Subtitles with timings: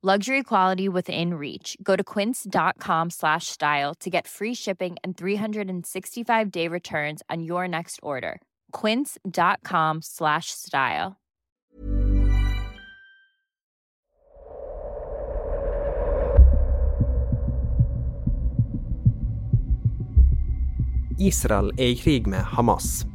[0.00, 1.76] Luxury quality within reach.
[1.82, 7.66] Go to quince.com slash style to get free shipping and 365 day returns on your
[7.66, 8.40] next order.
[8.70, 11.16] Quince.com slash style.
[21.18, 23.06] Israel er i krig med Hamas.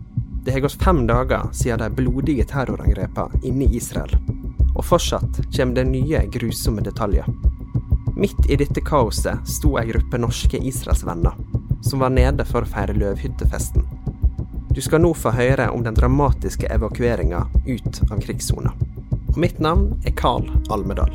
[0.45, 4.43] Det har gått fem dager siden de blodige terrorangrepene inne i Israel.
[4.74, 7.28] Og fortsatt kommer det nye, grusomme detaljer.
[8.18, 11.38] Midt i dette kaoset sto ei gruppe norske israelsvenner,
[11.86, 13.86] som var nede for å feire løvhyttefesten.
[14.74, 18.74] Du skal nå få høre om den dramatiske evakueringa ut av krigssona.
[19.34, 21.14] Og mitt navn er Carl Almedal.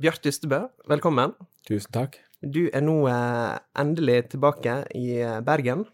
[0.00, 1.36] Bjart Ystebø, velkommen.
[1.68, 2.20] Tusen takk.
[2.40, 5.84] Du er nå eh, endelig tilbake i eh, Bergen.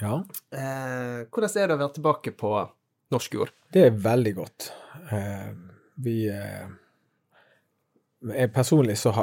[0.00, 0.20] Ja,
[0.52, 2.52] Eh, hvordan er det å være tilbake på
[3.12, 3.50] norsk jord?
[3.72, 4.70] det er veldig godt.
[5.12, 5.50] Eh,
[6.04, 6.16] vi
[8.20, 9.14] jeg Personlig så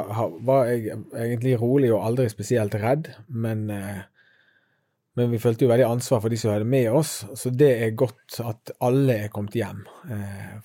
[0.42, 6.24] var jeg egentlig rolig og aldri spesielt redd, men, men vi følte jo veldig ansvar
[6.24, 9.84] for de som hadde med oss, så det er godt at alle er kommet hjem,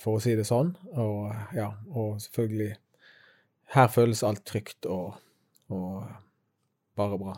[0.01, 0.73] for å si det sånn.
[0.97, 2.71] Og ja, og selvfølgelig
[3.77, 5.13] Her føles alt trygt og,
[5.71, 6.03] og
[6.97, 7.33] bare bra.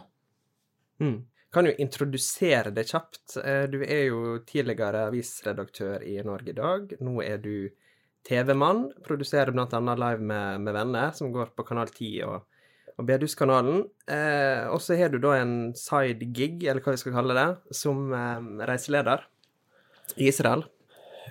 [1.02, 1.26] Mm.
[1.54, 3.38] Kan du introdusere deg kjapt?
[3.40, 6.96] Eh, Du er jo tidligere avisredaktør i Norge i dag.
[7.00, 7.70] Nå er du
[8.28, 8.90] TV-mann.
[9.06, 12.44] Produserer annet Live med, med venner, som går på Kanal 10 og,
[12.98, 13.86] og Beduskanalen.
[14.08, 17.50] Eh, og så har du da en side gig, eller hva vi skal kalle det,
[17.76, 19.28] som eh, reiseleder
[20.18, 20.66] i Israel.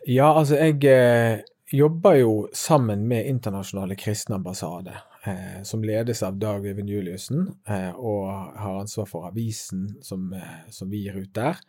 [0.07, 4.97] Ja, altså jeg eh, jobber jo sammen med Internasjonale kristne ambassade,
[5.27, 8.29] eh, som ledes av Dag Øyvind Juliussen, eh, og
[8.61, 11.61] har ansvar for avisen som, eh, som vi gir ut der.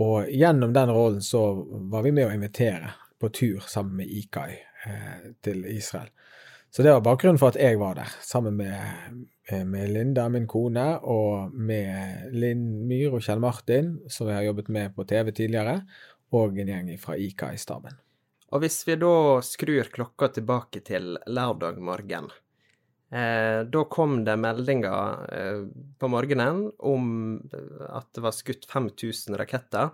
[0.00, 1.42] Og gjennom den rollen så
[1.92, 4.52] var vi med å invitere på tur sammen med IKAI
[4.86, 6.08] eh, til Israel.
[6.72, 10.48] Så det var bakgrunnen for at jeg var der, sammen med, eh, med Linda, min
[10.48, 15.34] kone, og med Linn Myhr og Kjell Martin, som jeg har jobbet med på TV
[15.36, 15.82] tidligere,
[16.32, 17.98] og en gjeng fra IKAI-staben.
[18.52, 19.12] Og hvis vi da
[19.44, 22.32] skrur klokka tilbake til lørdag morgen,
[23.12, 25.60] eh, da kom det meldinger eh,
[25.98, 27.12] på morgenen om
[27.88, 29.92] at det var skutt 5000 raketter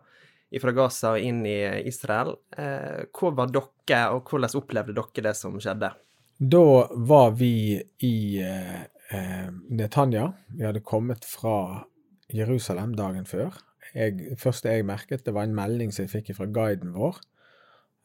[0.62, 1.58] fra Gaza og inn i
[1.88, 2.34] Israel.
[2.56, 5.92] Eh, hvor var dere, og hvordan opplevde dere det som skjedde?
[6.38, 10.30] Da var vi i eh, eh, Netanya.
[10.54, 11.84] Vi hadde kommet fra
[12.32, 13.56] Jerusalem dagen før.
[13.96, 17.20] Jeg, det jeg merket, det var en melding som jeg fikk fra guiden vår.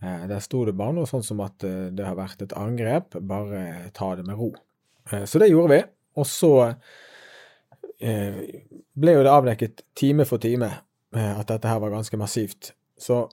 [0.03, 3.19] Eh, der sto det bare noe sånn som at eh, det har vært et angrep,
[3.21, 4.51] bare ta det med ro.
[5.11, 5.81] Eh, så det gjorde vi.
[6.19, 6.53] Og så
[7.99, 8.41] eh,
[8.93, 12.73] ble jo det avdekket time for time eh, at dette her var ganske massivt.
[12.97, 13.25] Så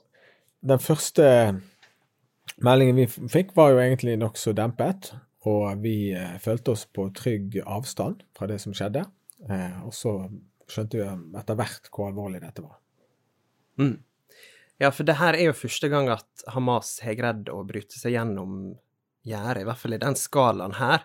[0.61, 1.25] den første
[2.61, 5.13] meldingen vi fikk, var jo egentlig nokså dempet.
[5.49, 9.01] Og vi følte oss på trygg avstand fra det som skjedde.
[9.87, 10.11] Og så
[10.69, 11.07] skjønte vi
[11.39, 12.75] etter hvert hvor alvorlig dette var.
[13.81, 13.95] Mm.
[14.81, 18.15] Ja, for det her er jo første gang at Hamas har greid å bryte seg
[18.15, 18.75] gjennom
[19.25, 21.03] gjerdet, i hvert fall i den skalaen her,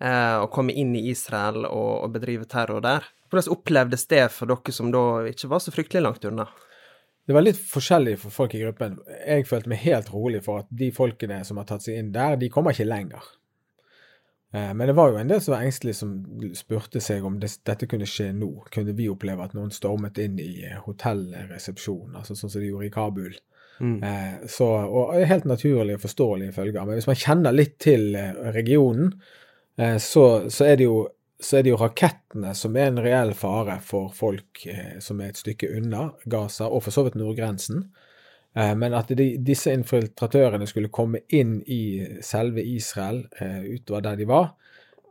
[0.00, 3.06] eh, og komme inn i Israel og, og bedrive terror der.
[3.28, 6.48] Hvordan opplevdes det for dere som da ikke var så fryktelig langt unna?
[7.28, 8.94] det var litt forskjellig for folk i gruppen.
[9.20, 12.38] Jeg følte meg helt rolig for at de folkene som har tatt seg inn der,
[12.40, 13.26] de kommer ikke lenger.
[14.54, 16.14] Eh, men det var jo en del som var engstelige, som
[16.56, 18.48] spurte seg om dette kunne skje nå.
[18.72, 22.88] Kunne vi oppleve at noen stormet inn i eh, hotellresepsjonen, altså sånn som de gjorde
[22.88, 23.36] i Kabul?
[23.78, 24.00] Mm.
[24.50, 26.80] Så, og helt naturlige og forståelige følger.
[26.80, 28.16] Men hvis man kjenner litt til
[28.56, 29.12] regionen,
[29.78, 31.04] så, så er jo
[31.40, 35.30] så er det jo rakettene som er en reell fare for folk eh, som er
[35.30, 37.84] et stykke unna Gaza, og for så vidt nordgrensen.
[38.58, 41.82] Eh, men at de, disse infiltratørene skulle komme inn i
[42.26, 44.50] selve Israel eh, utover der de var,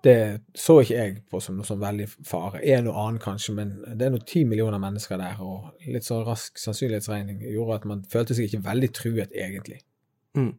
[0.04, 0.18] det
[0.56, 2.62] så ikke jeg på som noe sånn veldig fare.
[2.76, 6.28] En og annen kanskje, men det er nå ti millioner mennesker der, og litt sånn
[6.28, 9.80] rask sannsynlighetsregning gjorde at man følte seg ikke veldig truet, egentlig.
[10.38, 10.54] Mm.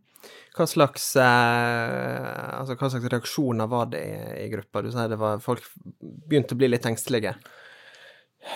[0.59, 4.83] Hva slags, eh, altså, hva slags reaksjoner var det i, i gruppa?
[4.83, 5.65] Du sier det var folk
[6.01, 7.37] begynte å bli litt engstelige.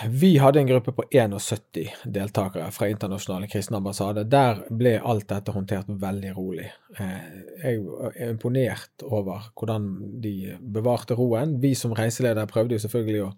[0.09, 4.23] Vi hadde en gruppe på 71 deltakere fra Internasjonale kristne ambassade.
[4.23, 6.69] Der ble alt dette håndtert veldig rolig.
[6.97, 7.27] Eh,
[7.63, 7.83] jeg
[8.15, 9.91] er imponert over hvordan
[10.23, 11.59] de bevarte roen.
[11.61, 13.33] Vi som reiseleder prøvde jo selvfølgelig å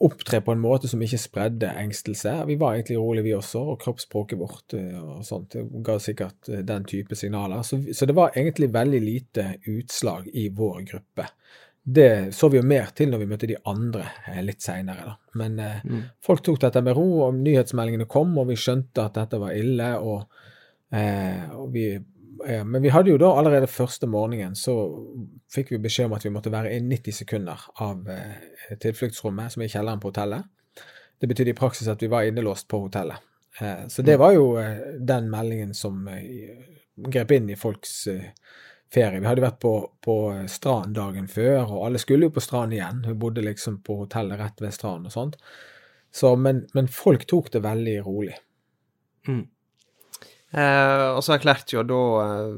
[0.00, 2.32] opptre på en måte som ikke spredde engstelse.
[2.48, 5.56] Vi var egentlig rolige, vi også, og kroppsspråket vårt eh, og sånt
[5.86, 7.62] ga sikkert eh, den type signaler.
[7.66, 11.28] Så, så, det var egentlig veldig lite utslag i vår gruppe.
[11.84, 15.58] Det så vi jo mer til når vi møtte de andre eh, litt seinere, Men
[15.60, 16.02] eh, mm.
[16.24, 19.90] folk tok dette med ro, og nyhetsmeldingene kom, og vi skjønte at dette var ille.
[19.98, 20.24] og,
[20.94, 21.90] eh, og vi
[22.64, 24.74] men vi hadde jo da allerede første morgenen så
[25.52, 29.62] fikk vi beskjed om at vi måtte være i 90 sekunder av eh, tilfluktsrommet, som
[29.62, 30.46] er i kjelleren på hotellet.
[31.20, 33.22] Det betydde i praksis at vi var innelåst på hotellet.
[33.60, 36.08] Eh, så det var jo eh, den meldingen som
[36.94, 37.94] grep inn i folks
[38.94, 39.20] ferie.
[39.20, 40.16] Vi hadde vært på, på
[40.50, 43.04] strand dagen før, og alle skulle jo på strand igjen.
[43.08, 45.40] Hun bodde liksom på hotellet rett ved stranden og sånt.
[46.14, 48.36] Så, men, men folk tok det veldig rolig.
[49.26, 49.46] Mm.
[50.54, 52.52] Eh, og så erklærte jo da eh,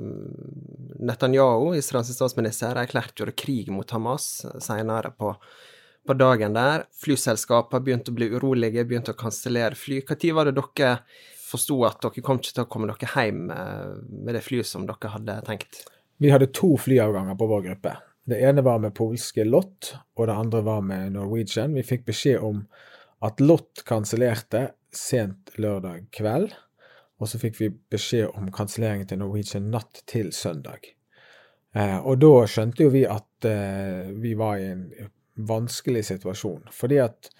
[1.08, 5.32] Netanyahu, Israels statsminister, erklærte jo krig mot Hamas senere på,
[6.04, 6.84] på dagen der.
[7.00, 10.02] Flyselskapene begynte å bli urolige, begynte å kansellere fly.
[10.10, 10.90] Når var det dere
[11.46, 14.84] forsto at dere kom ikke til å komme dere hjem eh, med det flyet som
[14.88, 15.87] dere hadde tenkt?
[16.20, 17.96] Vi hadde to flyavganger på vår gruppe.
[18.26, 21.76] Det ene var med polske LOT, og det andre var med Norwegian.
[21.78, 22.64] Vi fikk beskjed om
[23.25, 26.52] at LOT kansellerte sent lørdag kveld
[27.16, 30.84] og så fikk vi beskjed om kanselleringen til Norwegian natt til søndag.
[31.76, 34.86] Eh, og da skjønte jo vi at eh, vi var i en
[35.48, 36.68] vanskelig situasjon.
[36.72, 37.30] Fordi at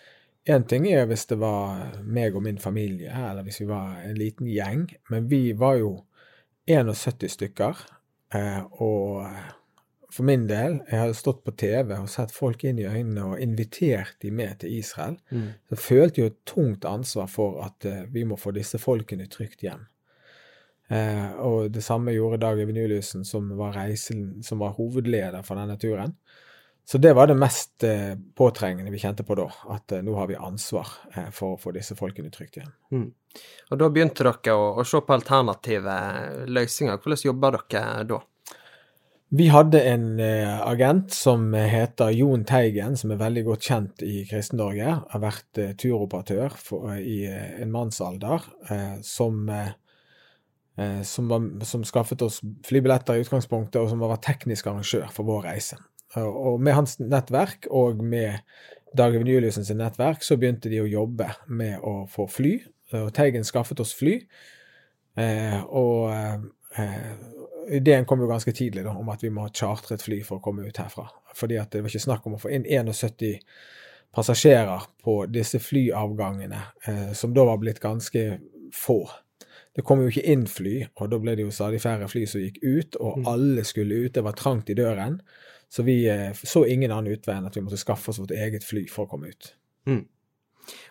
[0.49, 4.17] én ting er hvis det var meg og min familie, eller hvis vi var en
[4.19, 5.93] liten gjeng, men vi var jo
[6.69, 7.84] 71 stykker.
[8.34, 9.26] Eh, og
[10.12, 13.43] for min del, jeg hadde stått på TV og sett folk inn i øynene og
[13.43, 15.19] invitert de med til Israel.
[15.31, 15.49] Mm.
[15.70, 19.67] Så følte jo et tungt ansvar for at uh, vi må få disse folkene trygt
[19.67, 19.82] hjem.
[20.87, 25.79] Uh, og det samme gjorde Dag Even Juliussen, som var, som var hovedleder for denne
[25.82, 26.14] turen.
[26.87, 30.38] Så det var det mest uh, påtrengende vi kjente på da, at nå har vi
[30.38, 30.87] ansvar
[31.35, 32.70] for å få disse folkene trygt hjem.
[32.94, 33.11] Mm.
[33.75, 35.99] Og da begynte dere å, å se på alternative
[36.47, 37.02] løsninger.
[37.02, 38.23] Hvordan jobba dere da?
[39.28, 44.20] Vi hadde en eh, agent som heter Jon Teigen, som er veldig godt kjent i
[44.28, 44.93] Kristen-Norge.
[45.11, 46.55] Har vært eh, turoperatør
[46.93, 48.46] eh, i en mannsalder,
[49.02, 49.50] som,
[51.02, 52.38] som, var, som, skaffet oss
[52.69, 55.80] flybilletter i utgangspunktet, og som var teknisk arrangør for vår reise.
[56.23, 58.38] Og med hans nettverk og med
[58.97, 62.61] Dag Even Juliussen sitt nettverk så begynte de å jobbe med å få fly.
[62.97, 64.21] Og Teigen skaffet oss fly.
[65.66, 66.14] og
[67.68, 70.38] ideen kom jo ganske tidlig da, om at vi må ha chartre et fly for
[70.38, 71.08] å komme ut herfra.
[71.37, 73.44] Fordi at det var ikke snakk om å få inn 71
[74.16, 78.25] passasjerer på disse flyavgangene, eh, som da var blitt ganske
[78.75, 79.00] få.
[79.76, 82.40] Det kom jo ikke inn fly, og da ble det jo stadig færre fly som
[82.40, 83.26] gikk ut, og mm.
[83.28, 84.14] alle skulle ut.
[84.14, 85.20] Det var trangt i døren.
[85.68, 88.64] Så vi eh, så ingen annen utvei enn at vi måtte skaffe oss vårt eget
[88.64, 89.50] fly for å komme ut.
[89.90, 90.06] Mm.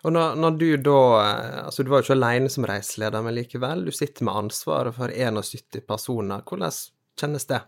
[0.05, 3.37] Og når, når, du da eh, Altså, du var jo ikke alene som reiseleder, men
[3.37, 3.85] likevel.
[3.87, 6.43] Du sitter med ansvaret for 71 personer.
[6.45, 6.75] Hvordan
[7.19, 7.63] kjennes det?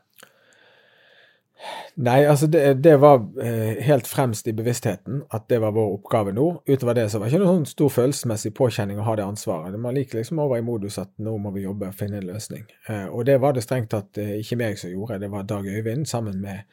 [1.98, 6.34] Nei, altså det, det var eh, helt fremst i bevisstheten at det var vår oppgave
[6.36, 6.46] nå.
[6.70, 9.80] Utover det så var det ikke noen sånn stor følelsesmessig påkjenning å ha det ansvaret.
[9.82, 12.68] Man liker liksom over i modus at nå må vi jobbe og finne en løsning.
[12.86, 16.06] Eh, og det var det strengt tatt ikke meg som gjorde, det var Dag Øyvind
[16.06, 16.70] sammen med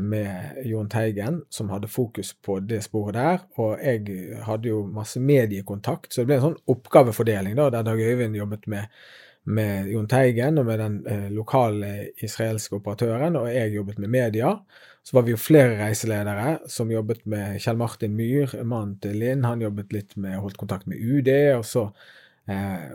[0.00, 3.42] med Jon Teigen, som hadde fokus på det sporet der.
[3.60, 8.00] Og jeg hadde jo masse mediekontakt, så det ble en sånn oppgavefordeling da, der Dag
[8.00, 9.02] Øyvind jobbet med,
[9.44, 11.92] med Jon Teigen og med den eh, lokale
[12.24, 14.54] israelske operatøren, og jeg jobbet med media.
[15.02, 19.44] Så var vi jo flere reiseledere som jobbet med Kjell Martin Myhr, mannen til Linn.
[19.44, 21.30] Han jobbet litt med, holdt kontakt med UD.
[21.58, 21.88] og så
[22.48, 22.88] eh,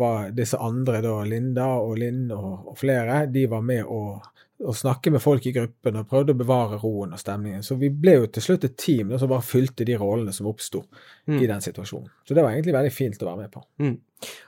[0.00, 4.20] var disse andre, da, Linda og Linn og, og flere, de var med å,
[4.64, 7.64] å, snakke med folk i gruppen og prøvde å bevare roen og stemningen.
[7.66, 10.82] Så vi ble jo til slutt et team som bare fylte de rollene som oppsto
[11.28, 11.38] mm.
[11.38, 12.10] i den situasjonen.
[12.24, 13.64] Så det var egentlig veldig fint å være med på.
[13.84, 13.96] Mm.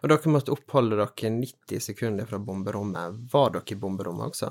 [0.03, 3.21] Og dere måtte oppholde dere 90 sekunder fra bomberommet.
[3.33, 4.51] Var dere i bomberommet også?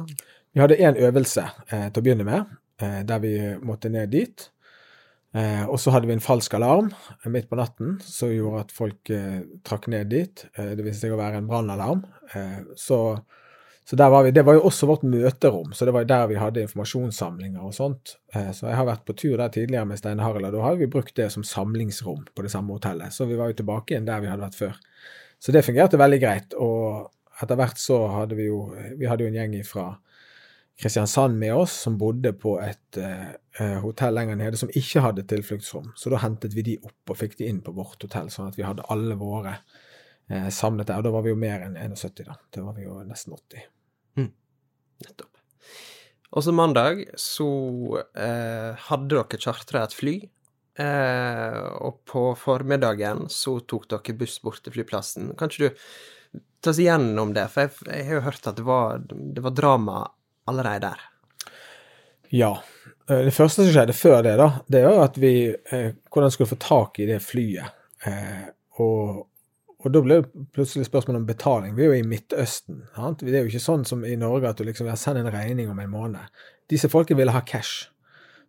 [0.53, 4.49] Vi hadde én øvelse eh, til å begynne med, eh, der vi måtte ned dit.
[5.37, 8.71] Eh, og så hadde vi en falsk alarm eh, midt på natten som gjorde at
[8.73, 10.45] folk eh, trakk ned dit.
[10.55, 12.01] Eh, det viste seg å være en brannalarm.
[12.33, 13.19] Eh, så,
[13.89, 14.31] så, var vi.
[14.31, 18.19] Det var jo også vårt møterom, så det var der vi hadde informasjonssamlinger og sånt.
[18.35, 20.75] Eh, så jeg har vært på tur der tidligere med Steine Harald, og da har
[20.77, 23.15] vi brukt det som samlingsrom på det samme hotellet.
[23.15, 24.75] Så vi var jo tilbake igjen der vi hadde vært før.
[25.41, 26.53] Så det fungerte veldig greit.
[26.53, 27.09] Og
[27.41, 28.59] etter hvert så hadde vi jo
[28.99, 29.87] Vi hadde jo en gjeng fra
[30.79, 35.89] Kristiansand med oss, som bodde på et uh, hotell lenger nede som ikke hadde tilfluktsrom.
[35.97, 38.59] Så da hentet vi de opp og fikk de inn på vårt hotell, sånn at
[38.59, 39.57] vi hadde alle våre
[40.29, 41.01] samlet der.
[41.01, 42.37] Og da var vi jo mer enn 71, da.
[42.53, 43.65] Da var vi jo nesten 80.
[45.05, 45.31] Nettopp.
[46.29, 47.49] Og så mandag så
[48.13, 50.15] eh, hadde dere chartra et fly.
[50.79, 55.33] Eh, og på formiddagen så tok dere buss bort til flyplassen.
[55.39, 57.47] Kan ikke du ta oss igjennom det?
[57.53, 60.03] For jeg, jeg har jo hørt at det var, det var drama
[60.49, 61.07] allerede der?
[62.29, 62.51] Ja.
[63.09, 66.51] Eh, det første som skjedde før det, da, det jo at vi eh, Hvordan skulle
[66.53, 67.75] få tak i det flyet.
[68.05, 68.47] Eh,
[68.79, 69.25] og,
[69.79, 71.75] og da ble det plutselig spørsmål om betaling.
[71.77, 72.81] Vi er jo i Midtøsten.
[72.95, 73.21] Sant?
[73.23, 75.79] Det er jo ikke sånn som i Norge at du liksom sender en regning om
[75.79, 76.41] en måned.
[76.69, 77.87] Disse folkene ville ha cash.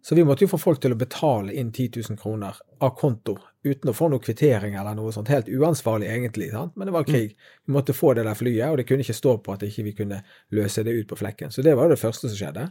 [0.03, 3.37] Så vi måtte jo få folk til å betale inn 10 000 kroner av konto
[3.63, 5.29] uten å få noe kvittering eller noe sånt.
[5.31, 6.73] Helt uansvarlig, egentlig, sant?
[6.75, 7.35] men det var krig.
[7.69, 9.97] Vi måtte få det der flyet, og det kunne ikke stå på at ikke vi
[9.99, 10.23] kunne
[10.57, 11.53] løse det ut på flekken.
[11.53, 12.71] Så det var jo det første som skjedde.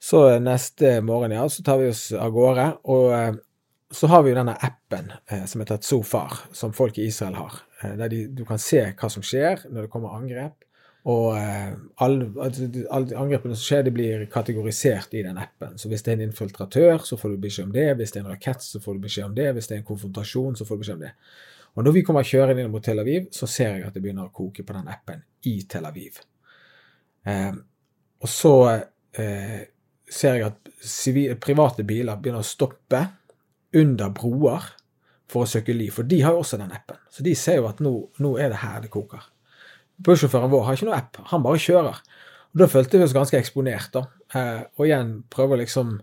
[0.00, 2.66] Så neste morgen, ja, så tar vi oss av gårde.
[2.88, 3.36] Og eh,
[3.90, 7.60] så har vi jo denne appen eh, som heter Sofar, som folk i Israel har.
[7.82, 10.64] Eh, der de, du kan se hva som skjer når det kommer angrep.
[11.08, 11.72] Og eh,
[12.04, 15.78] alle, altså, alle angrepene som skjer, de blir kategorisert i den appen.
[15.80, 17.86] Så hvis det er en infiltratør, så får du beskjed om det.
[17.96, 19.48] Hvis det er en rakett, så får du beskjed om det.
[19.56, 21.14] Hvis det er en konfrontasjon, så får du beskjed om det.
[21.78, 24.28] Og når vi kommer kjørende inn mot Tel Aviv, så ser jeg at det begynner
[24.28, 26.20] å koke på den appen i Tel Aviv.
[27.28, 27.52] Eh,
[28.18, 29.60] og så eh,
[30.10, 33.04] ser jeg at private biler begynner å stoppe
[33.76, 34.64] under broer
[35.28, 35.92] for å søke liv.
[35.94, 36.98] For de har jo også den appen.
[37.12, 39.26] Så de ser jo at nå, nå er det her det koker.
[40.04, 41.98] Bussjåføren vår har ikke noe app, han bare kjører.
[42.52, 43.92] Og Da følte vi oss ganske eksponert.
[43.92, 44.06] da.
[44.34, 46.00] Eh, og igjen prøver liksom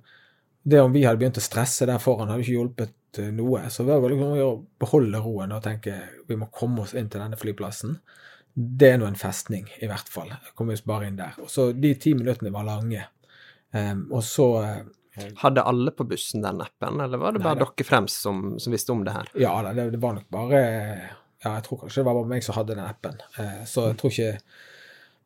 [0.68, 3.70] Det om vi hadde begynt å stresse der foran, hadde ikke hjulpet eh, noe.
[3.70, 5.94] Så det var liksom å beholde roen og tenke
[6.28, 8.00] vi må komme oss inn til denne flyplassen.
[8.56, 10.32] Det er nå en festning, i hvert fall.
[10.56, 11.38] Kom oss bare inn der.
[11.38, 13.06] Og så De ti minuttene var lange.
[13.76, 14.82] Um, og så uh,
[15.42, 18.92] Hadde alle på bussen den appen, eller var det bare dere fremst som, som, visste
[18.92, 19.30] om det her?
[19.40, 20.62] Ja, det, det var nok bare
[21.46, 23.18] ja, jeg tror kanskje det var bare meg som hadde den appen.
[23.40, 24.38] Eh, så jeg tror ikke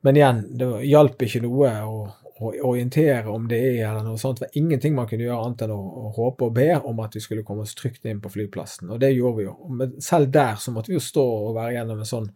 [0.00, 1.96] Men igjen, det hjalp ikke noe å,
[2.40, 4.38] å orientere om det er eller noe sånt.
[4.40, 7.18] Det var ingenting man kunne gjøre annet enn å, å, håpe og be om at
[7.18, 8.88] vi skulle komme oss trygt inn på flyplassen.
[8.94, 9.52] Og det gjorde vi jo.
[9.76, 12.30] Men selv der så måtte vi jo stå og være gjennom en sånn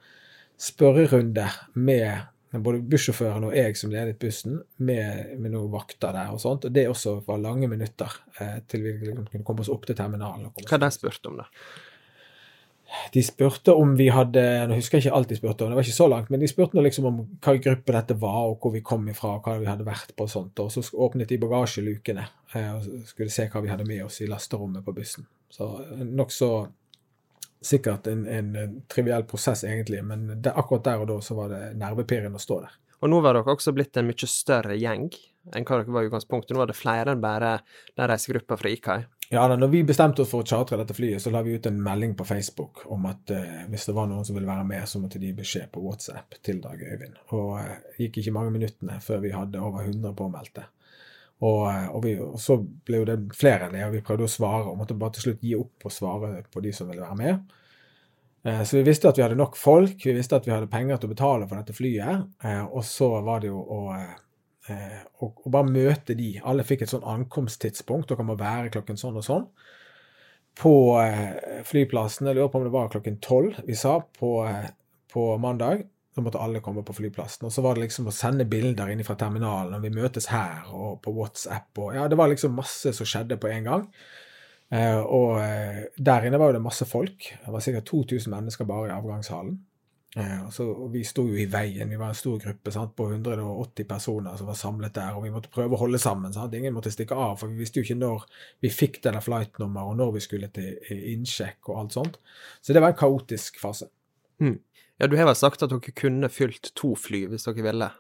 [0.61, 1.47] spørrerunde
[1.81, 2.29] med
[2.63, 6.69] både bussjåføren og jeg som ledet bussen, med, med, noen vakter der og sånt.
[6.69, 10.53] Og det også var lange minutter eh, til vi kunne komme oss opp til terminalen.
[10.55, 11.49] Hva de spurt om, da?
[13.13, 15.87] de spurte om vi hadde Nå husker jeg ikke alt de spurte om, det var
[15.87, 18.85] ikke så langt, men de spurte liksom om hva gruppe dette var, og hvor vi
[18.87, 20.27] kom ifra, og hva vi hadde vært på.
[20.27, 24.05] og sånt, og Så åpnet de bagasjelukene eh, og skulle se hva vi hadde med
[24.05, 25.27] oss i lasterommet på bussen.
[25.51, 26.51] Så eh, nokså
[27.65, 31.63] sikkert en, en, triviell prosess, egentlig, men det, akkurat der og da så var det
[31.81, 32.81] nervepirrende å stå der.
[33.05, 35.11] Og nå var dere også blitt en mye større gjeng
[35.53, 36.55] enn hva dere var i utgangspunktet.
[36.55, 37.59] Nå var det flere enn bare
[37.93, 39.03] den reisegruppa fra IKAI.
[39.33, 41.67] Ja, da når vi bestemte oss for å chartre dette flyet, så la vi ut
[41.69, 44.85] en melding på Facebook om at eh, hvis det var noen som ville være med,
[44.89, 47.17] så måtte de gi beskjed på WhatsApp til Dag Øyvind.
[47.37, 50.69] Og eh, gikk ikke mange minuttene før vi hadde over 100 påmeldte.
[51.43, 54.29] Og, eh, og, vi, og, så ble jo det flere enn det, og vi prøvde
[54.29, 57.05] å svare, og måtte bare til slutt gi opp og svare på de som ville
[57.05, 57.55] være med.
[58.47, 61.01] Eh, så vi visste at vi hadde nok folk, vi visste at vi hadde penger
[61.01, 63.81] til å betale for dette flyet, eh, og så var det jo å
[64.65, 64.77] å,
[65.21, 66.39] og, bare møte de.
[66.41, 68.09] Alle fikk et sånn ankomsttidspunkt.
[68.09, 69.43] Dere må være klokken sånn og sånn.
[70.57, 70.73] På
[71.69, 74.31] flyplassen, jeg lurer på om det var klokken tolv vi sa på,
[75.13, 75.83] på, mandag.
[76.15, 77.49] Så måtte alle komme på flyplassen.
[77.49, 79.75] Og så var det liksom å sende bilder inn fra terminalen.
[79.75, 81.73] Og vi møtes her og på WhatsApp.
[81.75, 83.89] Og, ja, det var liksom masse som skjedde på en gang.
[84.75, 87.29] Eh, og eh, der inne var det masse folk.
[87.45, 89.59] Det var sikkert 2000 mennesker bare i avgangshallen.
[90.17, 91.91] Eh, så, vi sto jo i veien.
[91.91, 95.17] Vi var en stor gruppe sant, på 180 personer som var samlet der.
[95.19, 96.35] Og vi måtte prøve å holde sammen.
[96.35, 96.55] Sant?
[96.55, 98.29] Ingen måtte stikke av, for vi visste jo ikke når
[98.65, 102.23] vi fikk denne flight-nummeret, og når vi skulle til innsjekk og alt sånt.
[102.63, 103.91] Så det var en kaotisk fase.
[104.43, 104.59] Mm.
[104.99, 107.91] Ja, du har vel sagt at dere kunne fylt to fly hvis dere ville?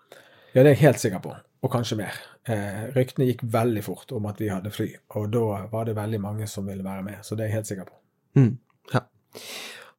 [0.55, 2.19] Ja, det er jeg helt sikker på, og kanskje mer.
[2.47, 4.87] Eh, ryktene gikk veldig fort om at vi hadde fly,
[5.19, 7.71] og da var det veldig mange som ville være med, så det er jeg helt
[7.73, 7.99] sikker på.
[8.39, 8.53] Mm.
[8.93, 9.03] Ja.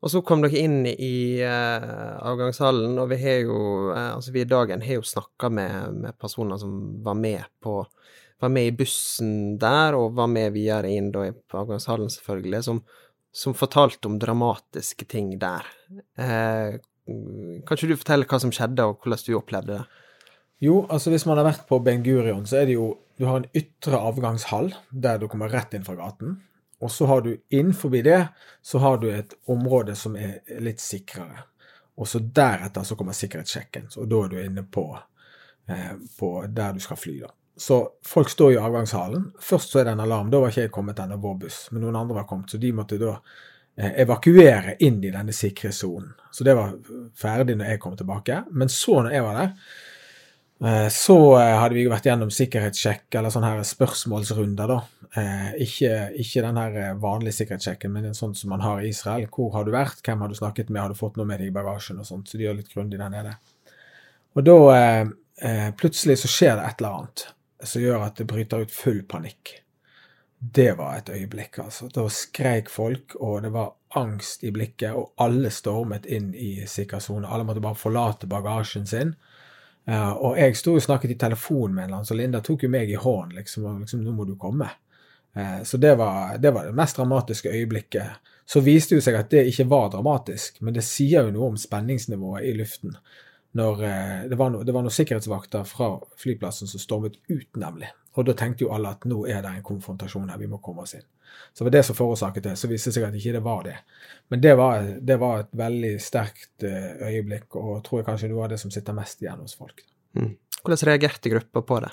[0.06, 1.88] Og så kom dere inn i eh,
[2.30, 3.60] avgangshallen, og vi har jo
[3.90, 7.82] eh, altså vi i dagen har jo snakka med, med, personer som var med på
[8.44, 12.82] var med i bussen der, og var med videre inn da på avgangshallen, selvfølgelig, som,
[13.36, 15.68] som fortalte om dramatiske ting der.
[16.18, 20.01] Eh, kan ikke du fortelle hva som skjedde, og hvordan du opplevde det?
[20.63, 23.38] Jo, altså hvis man har vært på Ben Gurion, så er det jo Du har
[23.39, 26.34] en ytre avgangshall der du kommer rett inn fra gaten.
[26.84, 28.27] Og så har du innenfor det
[28.62, 31.46] så har du et område som er litt sikrere.
[31.96, 34.84] Og så deretter så kommer sikkerhetssjekken, og da er du inne på,
[35.70, 37.22] eh, på der du skal fly.
[37.22, 37.32] da.
[37.58, 39.30] Så folk står i avgangshallen.
[39.42, 40.30] Først så er det en alarm.
[40.32, 42.52] Da var ikke jeg kommet ennå, vår buss, men noen andre var kommet.
[42.52, 46.12] Så de måtte da eh, evakuere inn i denne sikre sonen.
[46.36, 46.76] Så det var
[47.16, 48.42] ferdig når jeg kom tilbake.
[48.52, 49.54] Men så, når jeg var der,
[50.64, 54.72] Eh, så eh, hadde vi vært gjennom sikkerhetssjekk eller sånne her spørsmålsrunder.
[54.72, 54.82] da.
[55.64, 59.30] Ikke, ikke den her vanlige sikkerhetssjekken, men en sånn som man har i Israel.
[59.32, 61.54] Hvor har du vært, hvem har du snakket med, har du fått noe med deg
[61.54, 62.28] i bagasjen og sånt.
[62.28, 63.38] Så de gjør litt grundig der nede.
[64.36, 64.58] Og da
[65.80, 67.24] plutselig så skjer det et eller annet
[67.65, 69.60] som gjør at det bryter ut full panikk.
[70.39, 71.88] Det var et øyeblikk, altså.
[71.89, 77.00] Da skreik folk, og det var angst i blikket, og alle stormet inn i sikker
[77.00, 77.27] sone.
[77.27, 79.15] Alle måtte bare forlate bagasjen sin.
[79.89, 82.65] Uh, og jeg sto og snakket i telefon med en eller annen, så Linda tok
[82.65, 84.69] jo meg i hånden, liksom, og liksom 'Nå må du komme'.
[85.38, 88.31] Uh, så det var, det var, det mest dramatiske øyeblikket.
[88.45, 91.57] Så viste det seg at det ikke var dramatisk, men det sier jo noe om
[91.57, 92.98] spenningsnivået i luften.
[93.56, 97.92] Når, uh, det, var no, det var noen sikkerhetsvakter fra flyplassen som stormet ut, nemlig.
[98.16, 100.86] Og da tenkte jo alle at nå er det en konfrontasjon her, vi må komme
[100.86, 101.08] oss inn.
[101.54, 102.56] Så det var det som forårsaket det.
[102.56, 103.76] Så viste det seg at ikke det var det.
[104.32, 108.46] Men det var, det var et veldig sterkt eh, øyeblikk, og tror jeg kanskje noe
[108.46, 109.84] av det som sitter mest igjen hos folk.
[110.16, 110.34] Mm.
[110.62, 111.92] Hvordan reagerte gruppa på det?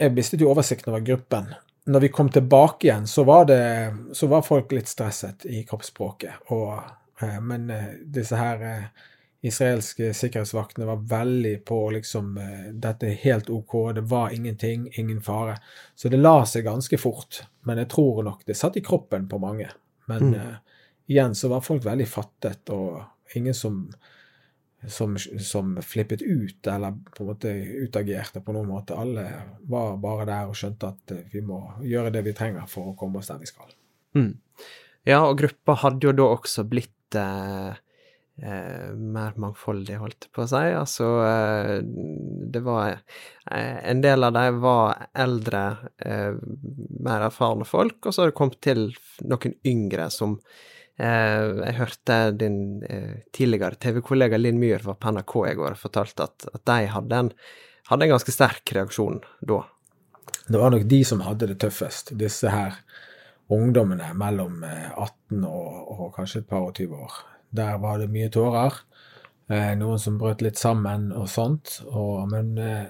[0.00, 1.52] Jeg mistet jo oversikten over gruppen.
[1.86, 3.62] Når vi kom tilbake igjen, så var, det,
[4.16, 6.48] så var folk litt stresset i kroppsspråket.
[6.56, 6.92] Og, eh,
[7.40, 8.62] men eh, disse her
[9.44, 15.20] israelske sikkerhetsvaktene var veldig på liksom eh, Dette er helt OK, det var ingenting, ingen
[15.20, 15.58] fare.
[15.94, 17.42] Så det la seg ganske fort.
[17.68, 19.68] Men jeg tror nok det satt i kroppen på mange.
[20.08, 20.34] Men mm.
[20.40, 20.80] uh,
[21.12, 23.82] igjen så var folk veldig fattet, og ingen som,
[24.88, 27.52] som, som, flippet ut eller på en måte
[27.84, 28.96] utagerte på noen måte.
[28.96, 29.28] Alle
[29.68, 33.20] var bare der og skjønte at vi må gjøre det vi trenger for å komme
[33.20, 33.76] oss der vi skal.
[34.16, 34.32] Mm.
[35.04, 37.82] Ja, og gruppa hadde jo da også blitt eh
[38.42, 40.62] eh, mer mangfoldig, holdt jeg på å si.
[40.74, 41.78] Altså, eh,
[42.54, 45.64] det var eh, En del av dem var eldre,
[45.98, 46.36] eh,
[47.04, 48.88] mer erfarne folk, og så har det kommet til
[49.24, 50.38] noen yngre som
[50.94, 52.78] Jeg hørte din
[53.34, 57.18] tidligere TV-kollega Linn Myhr var på NRK i går og fortalte at, at de hadde
[57.18, 57.30] en,
[57.90, 59.58] hadde en ganske sterk reaksjon da.
[60.46, 62.78] Det var nok de som hadde det tøffest, disse her
[63.52, 67.18] ungdommene mellom 18 og, og kanskje et par og 20 år.
[67.54, 68.80] Der var det mye tårer.
[69.46, 71.78] Eh, noen som brøt litt sammen og sånt.
[71.90, 72.86] Og, men eh,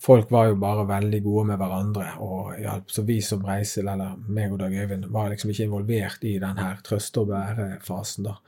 [0.00, 2.90] folk var jo bare veldig gode med hverandre og hjalp.
[2.90, 6.60] Så vi som Reisel, eller meg og Dag Øyvind, var liksom ikke involvert i den
[6.60, 8.38] her trøste og bære-fasen, da.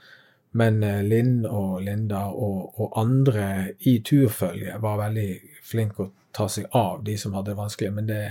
[0.57, 5.31] Men eh, Linn og Linda og, og andre i turfølget var veldig
[5.67, 7.93] flinke å ta seg av de som hadde det vanskelig.
[7.93, 8.23] Men det,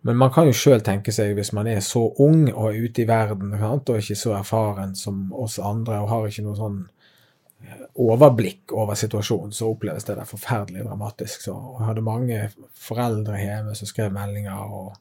[0.00, 3.02] men man kan jo sjøl tenke seg, hvis man er så ung og er ute
[3.02, 6.78] i verden og ikke så erfaren som oss andre og har ikke noe sånn
[7.60, 11.44] eh, overblikk over situasjonen, så oppleves det der forferdelig dramatisk.
[11.44, 14.96] Så jeg hadde mange foreldre hjemme som skrev meldinger og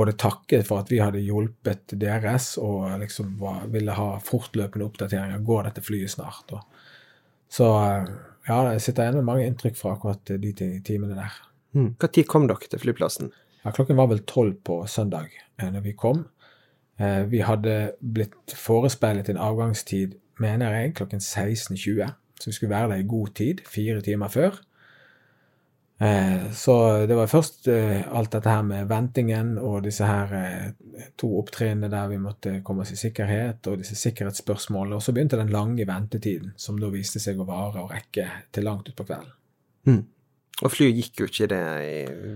[0.00, 5.44] både takket for at vi hadde hjulpet deres, og liksom var, ville ha fortløpende oppdateringer.
[5.44, 6.56] Går dette flyet snart?
[6.56, 6.88] Og,
[7.52, 8.08] så eh,
[8.48, 11.38] ja, jeg sitter igjen med mange inntrykk fra akkurat de timene der.
[11.76, 11.92] Mm.
[12.00, 13.34] Hva tid kom dere til flyplassen?
[13.64, 15.28] Ja, klokken var vel tolv på søndag
[15.60, 16.24] eh, når vi kom.
[16.96, 22.16] Eh, vi hadde blitt forespeilet en avgangstid, mener jeg, klokken 16.20.
[22.40, 24.56] Så vi skulle være der i god tid, fire timer før.
[26.00, 30.72] Eh, så det var først alt dette her med ventingen og disse her
[31.20, 34.96] to opptrinnene der vi måtte komme oss i sikkerhet, og disse sikkerhetsspørsmålene.
[34.96, 38.24] Og så begynte den lange ventetiden, som da viste seg å vare og rekke
[38.56, 39.36] til langt utpå kvelden.
[39.90, 40.00] Mm.
[40.60, 41.60] Og flyet gikk jo ikke, det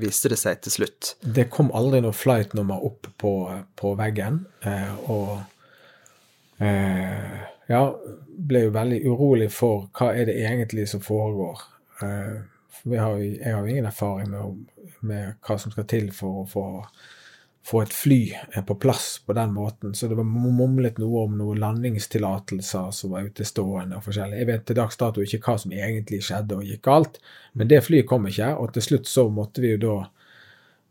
[0.00, 1.14] viste det seg til slutt.
[1.20, 3.34] Det kom aldri noe flight-nummer opp på,
[3.76, 7.82] på veggen, eh, og eh, ja,
[8.48, 11.66] ble jo veldig urolig for hva er det egentlig som foregår.
[12.04, 12.37] Eh,
[12.84, 14.64] har, jeg har jo ingen erfaring med,
[15.00, 16.64] med, hva som skal til for å få,
[17.64, 19.94] få et fly eh, på plass på den måten.
[19.94, 24.40] Så det var mumlet noe om noen landingstillatelser som var utestående og forskjellig.
[24.42, 27.20] Jeg vet til dags dato ikke hva som egentlig skjedde og gikk galt,
[27.55, 29.96] men det flyet kom ikke, og til slutt så måtte vi jo da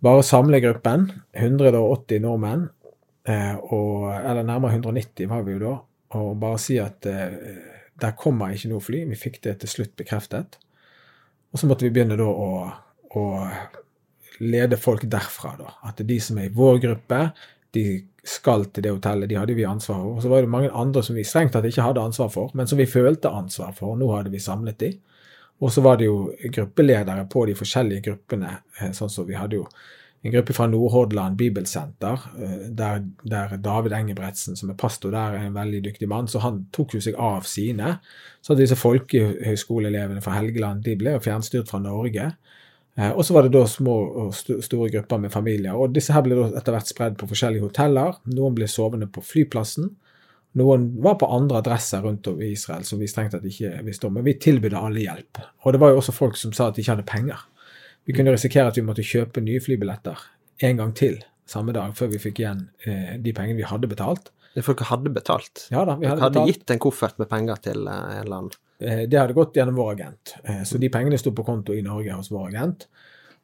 [0.04, 1.06] bare samle gruppen,
[1.40, 2.66] 180 nordmenn,
[3.30, 5.78] eh, og, eller nærmere 190 var vi jo da,
[6.20, 7.38] og bare si at eh,
[8.02, 9.04] der kommer ikke noe fly.
[9.12, 10.58] Vi fikk det til slutt bekreftet.
[11.54, 12.50] Og så måtte vi begynne da å,
[13.14, 13.24] å
[14.44, 15.76] lede folk derfra, da.
[15.90, 17.22] At de som er i vår gruppe,
[17.74, 17.86] de
[18.24, 19.30] skal til det hotellet.
[19.30, 20.18] De hadde vi ansvar for.
[20.18, 22.70] Og så var det mange andre som vi strengt tatt ikke hadde ansvar for, men
[22.70, 23.98] som vi følte ansvar for.
[24.00, 24.94] Nå hadde vi samlet de.
[25.64, 28.56] Og så var det jo gruppeledere på de forskjellige gruppene.
[28.80, 29.68] Eh, sånn som vi hadde jo
[30.24, 35.48] en gruppe fra Nordhordland Bibelsenter, eh, der, der, David Engebretsen, som er pastor der, er
[35.48, 37.98] en veldig dyktig mann, så han tok jo seg av sine.
[38.44, 42.32] Så disse folkehøyskoleelevene fra Helgeland de ble jo fjernstyrt fra Norge.
[42.96, 45.74] Eh, og så var det da små og store grupper med familier.
[45.74, 48.20] og Disse her ble da etter hvert spredd på forskjellige hoteller.
[48.30, 49.92] Noen ble sovende på flyplassen.
[50.60, 54.06] Noen var på andre adresser rundt om i Israel som vi strengt tatt ikke visste
[54.08, 54.14] om.
[54.20, 55.42] Men vi tilbød alle hjelp.
[55.66, 57.42] Og det var jo også folk som sa at de ikke hadde penger.
[58.06, 60.20] Vi kunne risikere at vi måtte kjøpe nye flybilletter
[60.68, 61.18] en gang til
[61.50, 64.30] samme dag, før vi fikk igjen eh, de pengene vi hadde betalt.
[64.54, 65.66] Det folk hadde betalt?
[65.74, 66.60] Ja da, vi hadde, Dere hadde betalt.
[66.62, 68.58] gitt en koffert med penger til eh, en eller annen?
[68.84, 70.36] Eh, det hadde gått gjennom vår agent.
[70.44, 72.88] Eh, så de pengene sto på konto i Norge hos vår agent.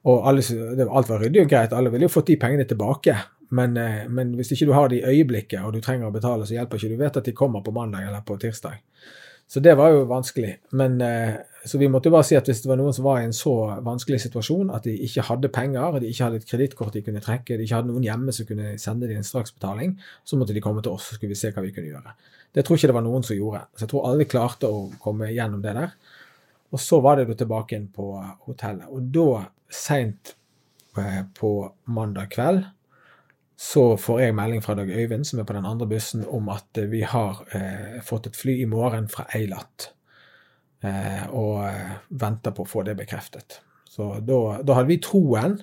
[0.09, 0.43] Og alle,
[0.87, 1.75] alt var ryddig og greit.
[1.75, 3.15] Alle ville jo fått de pengene tilbake.
[3.55, 6.45] Men, eh, men, hvis ikke du har det i øyeblikket, og du trenger å betale,
[6.45, 8.81] så hjelper ikke Du vet at de kommer på mandag eller på tirsdag.
[9.49, 10.59] Så det var jo vanskelig.
[10.77, 10.99] Men,
[11.65, 13.53] så vi måtte bare si at hvis det var noen som var i en så
[13.81, 17.57] vanskelig situasjon at de ikke hadde penger, de ikke hadde et kredittkort de kunne trekke,
[17.57, 20.83] de ikke hadde noen hjemme som kunne sende dem en straksbetaling, så måtte de komme
[20.85, 22.13] til oss, så skulle vi se hva vi kunne gjøre.
[22.53, 23.61] Det tror ikke det var noen som gjorde.
[23.75, 25.93] Så jeg tror alle klarte å komme gjennom det der.
[26.69, 28.11] Og så var det da tilbake inn på
[28.47, 28.89] hotellet.
[28.89, 30.35] Og da, seint
[31.37, 31.51] på
[31.93, 32.65] mandag kveld,
[33.59, 36.79] så får jeg melding fra Dag Øyvind, som er på den andre bussen, om at
[36.91, 39.89] vi har eh, fått et fly i morgen fra Eilat.
[40.79, 43.59] Eh, og eh, venter på å få det bekreftet.
[43.89, 45.57] Så da, da, hadde vi troen,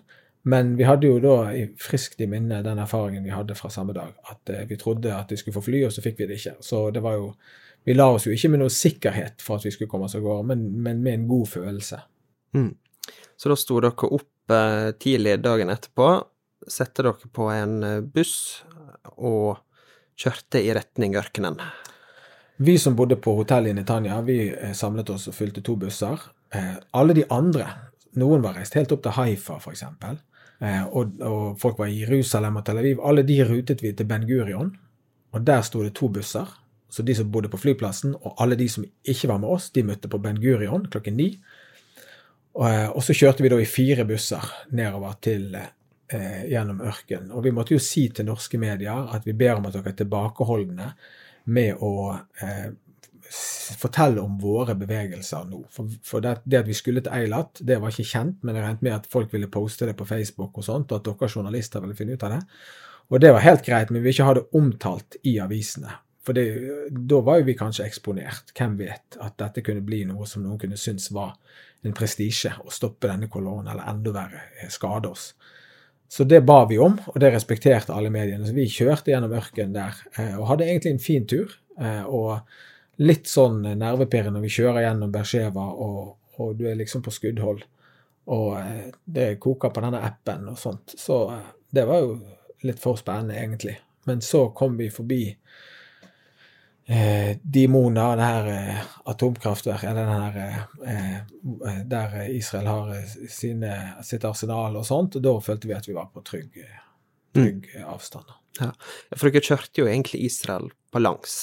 [0.47, 3.95] men vi hadde jo da i friskt i minne den erfaringen vi hadde fra samme
[3.97, 4.13] dag.
[4.31, 6.57] At eh, vi trodde at vi skulle få fly, og så fikk vi det ikke.
[6.63, 7.33] Så det var jo
[7.87, 10.25] Vi la oss jo ikke med noe sikkerhet for at vi skulle komme oss av
[10.25, 12.01] gårde, men, men, med en god følelse.
[12.59, 12.73] Mm.
[13.39, 16.09] Så da sto dere opp eh, tidlig dagen etterpå,
[16.67, 17.77] sette dere på en
[18.11, 18.65] buss
[19.15, 19.63] og
[20.19, 21.63] kjørte i retning ørkenen.
[22.57, 24.39] Vi som bodde på hotellet i Netanya, vi
[24.75, 26.19] samlet oss og fylte to busser.
[26.55, 27.67] Eh, alle de andre,
[28.19, 30.17] noen var reist helt opp til Haifa f.eks., eh,
[30.61, 33.01] og, og folk var i Jerusalem og Tel Aviv.
[33.05, 34.71] Alle de rutet vi til Ben Gurion,
[35.37, 36.49] og der sto det to busser.
[36.89, 39.85] Så de som bodde på flyplassen, og alle de som ikke var med oss, de
[39.85, 41.33] møtte på Ben Gurion klokken ni.
[42.57, 44.45] Og, og så kjørte vi da i fire busser
[44.79, 47.35] nedover til eh, gjennom ørkenen.
[47.37, 49.99] Og vi måtte jo si til norske medier at vi ber om at dere er
[49.99, 50.89] tilbakeholdne
[51.53, 52.71] med å eh,
[53.81, 55.65] fortelle om våre bevegelser nå.
[55.73, 58.65] For, for det, det, at vi skulle til Eilat, det var ikke kjent, men jeg
[58.65, 61.83] regnet med at folk ville poste det på Facebook og sånt, og at dere journalister
[61.85, 62.43] ville finne ut av det.
[63.11, 65.99] Og det var helt greit, men vi vil ikke ha det omtalt i avisene.
[66.27, 66.47] For det,
[66.91, 68.51] da var jo vi kanskje eksponert.
[68.57, 71.37] Hvem vet at dette kunne bli noe som noen kunne synes var
[71.87, 74.43] en prestisje å stoppe denne kolonnen, eller enda verre,
[74.75, 75.29] skade oss.
[76.11, 78.47] Så det ba vi om, og det respekterte alle mediene.
[78.47, 80.03] Så vi kjørte gjennom ørkenen der
[80.39, 81.55] og hadde egentlig en fin tur.
[82.07, 82.39] Og
[83.03, 87.65] litt sånn nervepirrende når vi kjører gjennom Beersheva, og, og, du er liksom på skuddhold.
[88.33, 88.57] Og
[89.05, 90.97] det koker på denne appen og sånt.
[90.99, 91.21] Så
[91.71, 92.17] det var jo
[92.67, 93.77] litt for spennende, egentlig.
[94.07, 95.37] Men så kom vi forbi
[96.87, 102.93] eh, Dimona, det her eh, atomkraftverket, eller den her eh, der Israel har
[103.29, 106.61] sine, sitt arsenal og sånt, og da følte vi at vi var på trygg,
[107.35, 107.85] trygg mm.
[107.91, 108.31] avstand.
[108.61, 108.71] Ja,
[109.17, 111.37] for dere kjørte jo egentlig Israel på langs.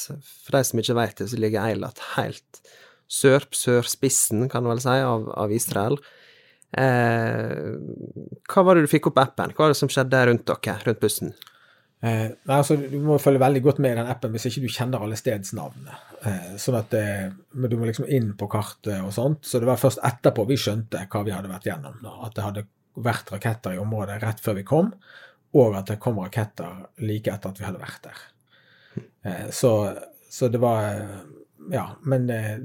[0.44, 2.62] For de som ikke vet det, så ligger Eilat helt
[3.12, 6.00] sør, sørspissen, kan du vel si, av, av Israel.
[6.74, 7.74] Eh,
[8.50, 9.54] hva var det du fikk opp appen?
[9.54, 11.34] Hva var det som skjedde rundt dere, rundt bussen?
[12.04, 15.06] Eh, altså, du må følge veldig godt med i den appen hvis ikke du kjenner
[15.06, 16.00] alle stedsnavnene.
[16.28, 16.96] Eh, sånn at
[17.54, 19.46] Men Du må liksom inn på kartet og sånt.
[19.46, 22.00] Så det var først etterpå vi skjønte hva vi hadde vært gjennom.
[22.02, 22.18] Da.
[22.26, 24.92] At det hadde vært raketter i området rett før vi kom,
[25.54, 28.26] og at det kom raketter like etter at vi hadde vært der.
[29.24, 29.94] Eh, så,
[30.30, 30.98] så, det var
[31.72, 32.58] Ja, men eh,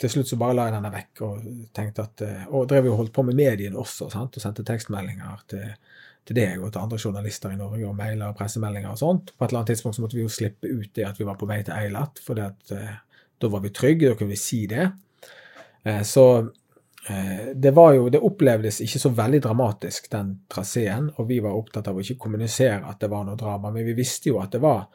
[0.00, 2.96] til slutt så bare la jeg denne vekk og tenkte at eh, Og drev jo
[2.96, 4.38] holdt på med mediene også, sant?
[4.38, 5.70] og sendte tekstmeldinger til
[6.26, 9.28] til deg og til andre journalister i Norge og mailer og pressemeldinger og sånt.
[9.30, 11.36] På et eller annet tidspunkt så måtte vi jo slippe ut det at vi var
[11.38, 14.88] på vei til Eilat, for da var vi trygge, da kunne vi si det.
[16.02, 16.24] Så
[17.54, 21.86] det var jo, det opplevdes ikke så veldig dramatisk, den traseen, og vi var opptatt
[21.90, 24.62] av å ikke kommunisere at det var noe drama, men vi visste jo at det
[24.64, 24.88] var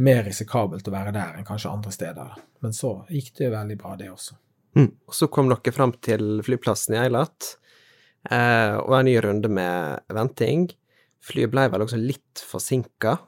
[0.00, 2.36] mer risikabelt å være der enn kanskje andre steder.
[2.64, 4.36] Men så gikk det veldig bra, det også.
[4.78, 4.90] Mm.
[5.10, 7.54] Og så kom dere fram til flyplassen i Eilat,
[8.30, 10.68] eh, og en ny runde med venting.
[11.26, 13.18] Flyet ble vel også litt forsinka?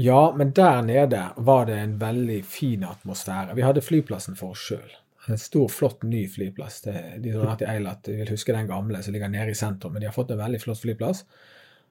[0.00, 3.56] Ja, men der nede var det en veldig fin atmosfære.
[3.56, 4.96] Vi hadde flyplassen for oss sjøl.
[5.28, 6.80] En stor, flott ny flyplass.
[6.84, 9.58] Det, de som har vært i Eilat, vil huske den gamle som ligger nede i
[9.58, 11.24] sentrum, men de har fått en veldig flott flyplass.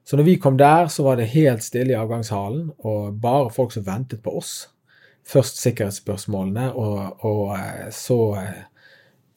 [0.05, 3.73] Så når vi kom der, så var det helt stille i avgangshallen, og bare folk
[3.73, 4.53] som ventet på oss.
[5.25, 8.63] Først sikkerhetsspørsmålene, og, og eh, så eh,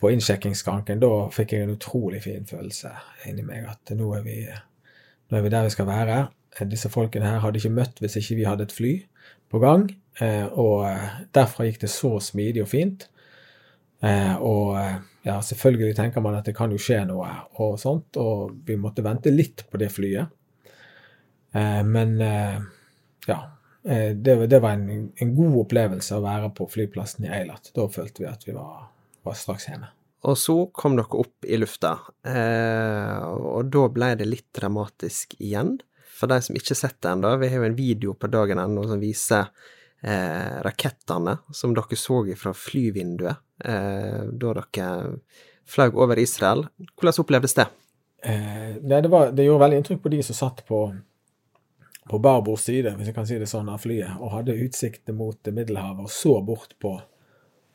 [0.00, 1.00] på innsjekkingsskranken.
[1.02, 2.92] Da fikk jeg en utrolig fin følelse
[3.28, 4.40] inni meg at nå er vi,
[5.28, 6.18] nå er vi der vi skal være.
[6.68, 8.94] Disse folkene her hadde ikke møtt hvis ikke vi hadde et fly
[9.50, 9.88] på gang.
[10.22, 10.86] Eh, og
[11.34, 13.08] derfra gikk det så smidig og fint.
[14.00, 17.28] Eh, og eh, ja, selvfølgelig tenker man at det kan jo skje noe
[17.62, 20.34] og sånt, og vi måtte vente litt på det flyet.
[21.56, 22.16] Eh, men
[23.28, 23.38] ja,
[23.82, 27.72] det, det, var en, en, god opplevelse å være på flyplassen i Eilat.
[27.76, 28.88] Da følte vi at vi var,
[29.26, 29.92] var straks hjemme.
[30.26, 31.92] Og så kom dere opp i lufta,
[32.26, 35.76] eh, og da ble det litt dramatisk igjen.
[36.18, 38.58] For de som ikke har sett det ennå, vi har jo en video på dagen
[38.58, 39.52] ennå som viser
[40.02, 44.88] eh, rakettene som dere så fra flyvinduet eh, da dere
[45.68, 46.66] fløy over Israel.
[46.96, 47.68] Hvordan opplevdes det?
[48.22, 50.80] Eh, det, var, det, gjorde veldig inntrykk på de som satt på,
[52.10, 55.52] på barbord side, hvis jeg kan si det sånn, av flyet, og hadde utsikt mot
[55.52, 56.96] Middelhavet og så bort på,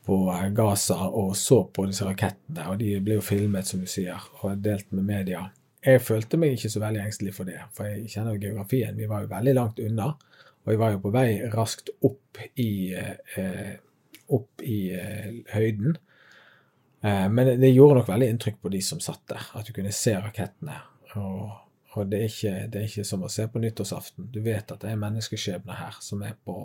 [0.07, 0.19] på
[0.57, 2.69] Gaza og så på disse rakettene.
[2.71, 5.47] Og de ble jo filmet, som du sier, og delt med media.
[5.83, 8.95] Jeg følte meg ikke så veldig engstelig for det, for jeg kjenner jo geografien.
[8.95, 10.13] Vi var jo veldig langt unna.
[10.63, 13.75] Og jeg var jo på vei raskt opp i, eh,
[14.31, 15.97] opp i eh, høyden.
[17.03, 19.91] Eh, men det gjorde nok veldig inntrykk på de som satt der, at du kunne
[19.95, 20.77] se rakettene.
[21.19, 21.51] Og,
[21.93, 24.29] og det, er ikke, det, er ikke, som å se på nyttårsaften.
[24.31, 26.57] Du vet at det er menneskeskjebner her som er på,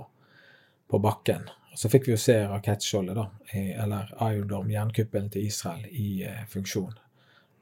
[0.88, 1.50] på bakken.
[1.72, 3.26] Og så fikk vi jo se rakettskjoldet, da,
[3.82, 6.94] eller Iron jernkuppelen til Israel, i eh, funksjon.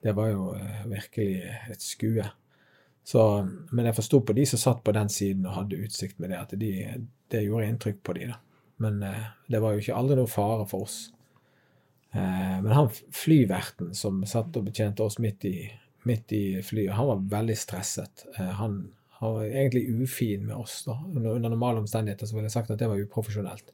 [0.05, 1.31] Det var jo eh, virkelig
[1.73, 2.29] et skue.
[3.07, 3.23] Så,
[3.71, 6.41] men jeg forsto på de som satt på den siden og hadde utsikt med det,
[6.43, 6.71] at de,
[7.31, 8.41] det gjorde inntrykk på de da.
[8.83, 10.97] Men eh, det var jo ikke aldri noe fare for oss.
[12.11, 15.55] Eh, men han flyverten som satt og betjente oss midt i,
[16.09, 18.27] midt i flyet, han var veldig stresset.
[18.35, 18.81] Eh, han,
[19.21, 20.83] han, var egentlig ufin med oss.
[20.89, 20.99] da.
[21.07, 23.71] Under, under normale omstendigheter så ville jeg sagt at det var uprofesjonelt.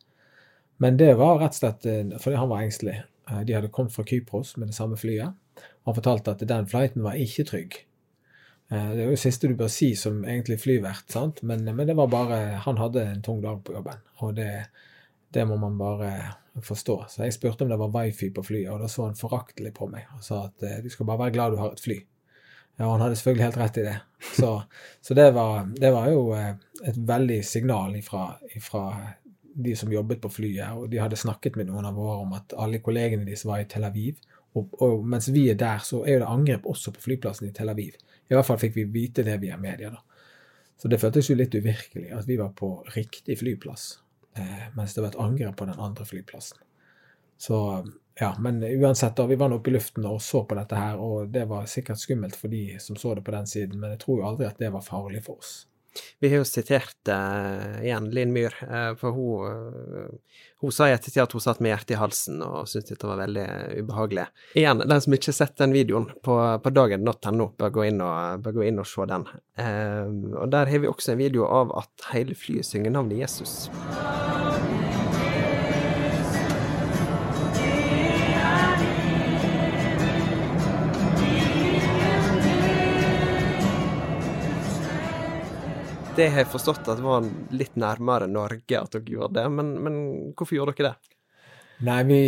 [0.83, 2.99] Men det var rett og slett eh, fordi han var engstelig.
[3.31, 5.39] Eh, de hadde kommet fra Kypros med det samme flyet.
[5.87, 7.81] Han fortalte at den flighten var ikke trygg.
[8.73, 11.43] Eh, det er jo det siste du bør si som egentlig flyvert, sant?
[11.45, 14.49] Men, men, det var bare Han hadde en tung dag på jobben, og det,
[15.35, 16.13] det, må man bare
[16.63, 16.97] forstå.
[17.09, 19.89] Så jeg spurte om det var wifi på flyet, og da så han foraktelig på
[19.93, 21.99] meg og sa at eh, du skal bare være glad du har et fly.
[22.81, 23.97] Ja, han hadde selvfølgelig helt rett i det.
[24.33, 24.53] Så,
[25.05, 26.55] så det, var, det, var, jo eh,
[26.89, 28.31] et veldig signal ifra
[29.53, 32.57] de som jobbet på flyet, og de hadde snakket med noen av våre om at
[32.57, 34.17] alle kollegene deres var i Tel Aviv.
[34.57, 37.53] Og, og mens vi er der, så er jo det angrep også på flyplassen i
[37.57, 38.01] Tel Aviv.
[38.31, 39.91] I hvert fall fikk vi vite det via media.
[39.91, 40.03] da.
[40.77, 43.99] Så det føltes jo litt uvirkelig at vi var på riktig flyplass,
[44.37, 46.59] eh, mens det var et angrep på den andre flyplassen.
[47.39, 47.59] Så
[48.21, 51.01] ja, men uansett, da, vi var nå oppe i luften og så på dette her,
[51.01, 54.03] og det var sikkert skummelt for de som så det på den siden, men jeg
[54.05, 55.55] tror jo aldri at det var farlig for oss.
[56.21, 60.95] Vi har jo sitert uh, igjen Linn Myhr, uh, for hun, uh, hun sa i
[60.95, 63.47] ettertid at hun satt med hjertet i halsen og syntes dette var veldig
[63.83, 64.27] ubehagelig.
[64.59, 68.45] Igjen, den som ikke har sett den videoen på, på dagen.no, bør, gå inn og,
[68.45, 69.27] bør gå inn og se den.
[70.39, 73.67] og der har vi også en video av at hele flyet synger navnet Jesus.
[86.23, 89.95] Det har jeg forstått at var litt nærmere Norge at dere gjorde det, men, men
[90.39, 91.15] hvorfor gjorde dere det?
[91.89, 92.19] Nei, vi,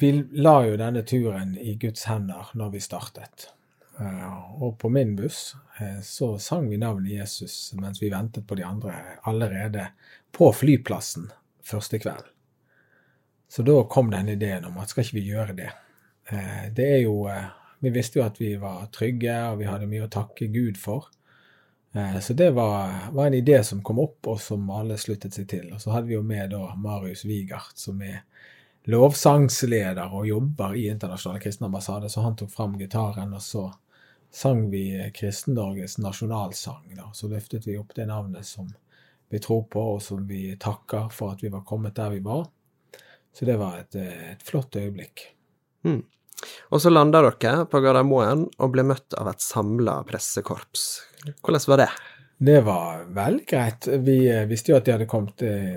[0.00, 0.08] vi,
[0.40, 3.50] la jo denne turen i Guds hender når vi startet.
[3.98, 5.50] Uh, og på min buss
[5.82, 8.94] uh, så sang vi navnet Jesus mens vi ventet på de andre
[9.28, 9.90] allerede
[10.32, 11.28] på flyplassen
[11.60, 12.24] første kveld.
[13.52, 15.68] Så da kom den ideen om at skal ikke vi gjøre det?
[16.32, 17.20] Uh, det er jo
[17.84, 21.12] Vi visste jo at vi var trygge, og vi hadde mye å takke Gud for.
[21.94, 25.48] Eh, så det var, var, en idé som kom opp, og som alle sluttet seg
[25.48, 25.68] til.
[25.72, 28.24] Og så hadde vi jo med da Marius Wigert, som er
[28.90, 33.68] lovsangsleder og jobber i Internasjonale kristne ambassade, så han tok fram gitaren, og så
[34.34, 36.90] sang vi Kristen-Norges nasjonalsang.
[36.98, 37.12] Da.
[37.14, 38.72] Så løftet vi opp det navnet som
[39.30, 42.48] vi tror på, og som vi takker for at vi var kommet der vi var.
[43.34, 45.28] Så det var et, et flott øyeblikk.
[45.86, 46.02] Mm.
[46.70, 50.88] Og så landa dere på Gardermoen og ble møtt av et samla pressekorps.
[51.40, 51.90] Hvordan var det?
[52.44, 53.88] Det var veldig greit.
[54.04, 55.76] Vi eh, visste jo at de hadde kommet eh,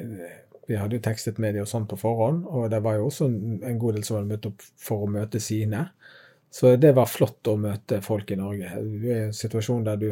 [0.67, 3.27] Vi hadde jo tekstet med dem og sånn på forhånd, og det var jo også
[3.27, 5.85] en god del som hadde møtt opp for å møte sine.
[6.51, 8.73] Så det var flott å møte folk i Norge.
[8.75, 10.09] Det er en situasjon der du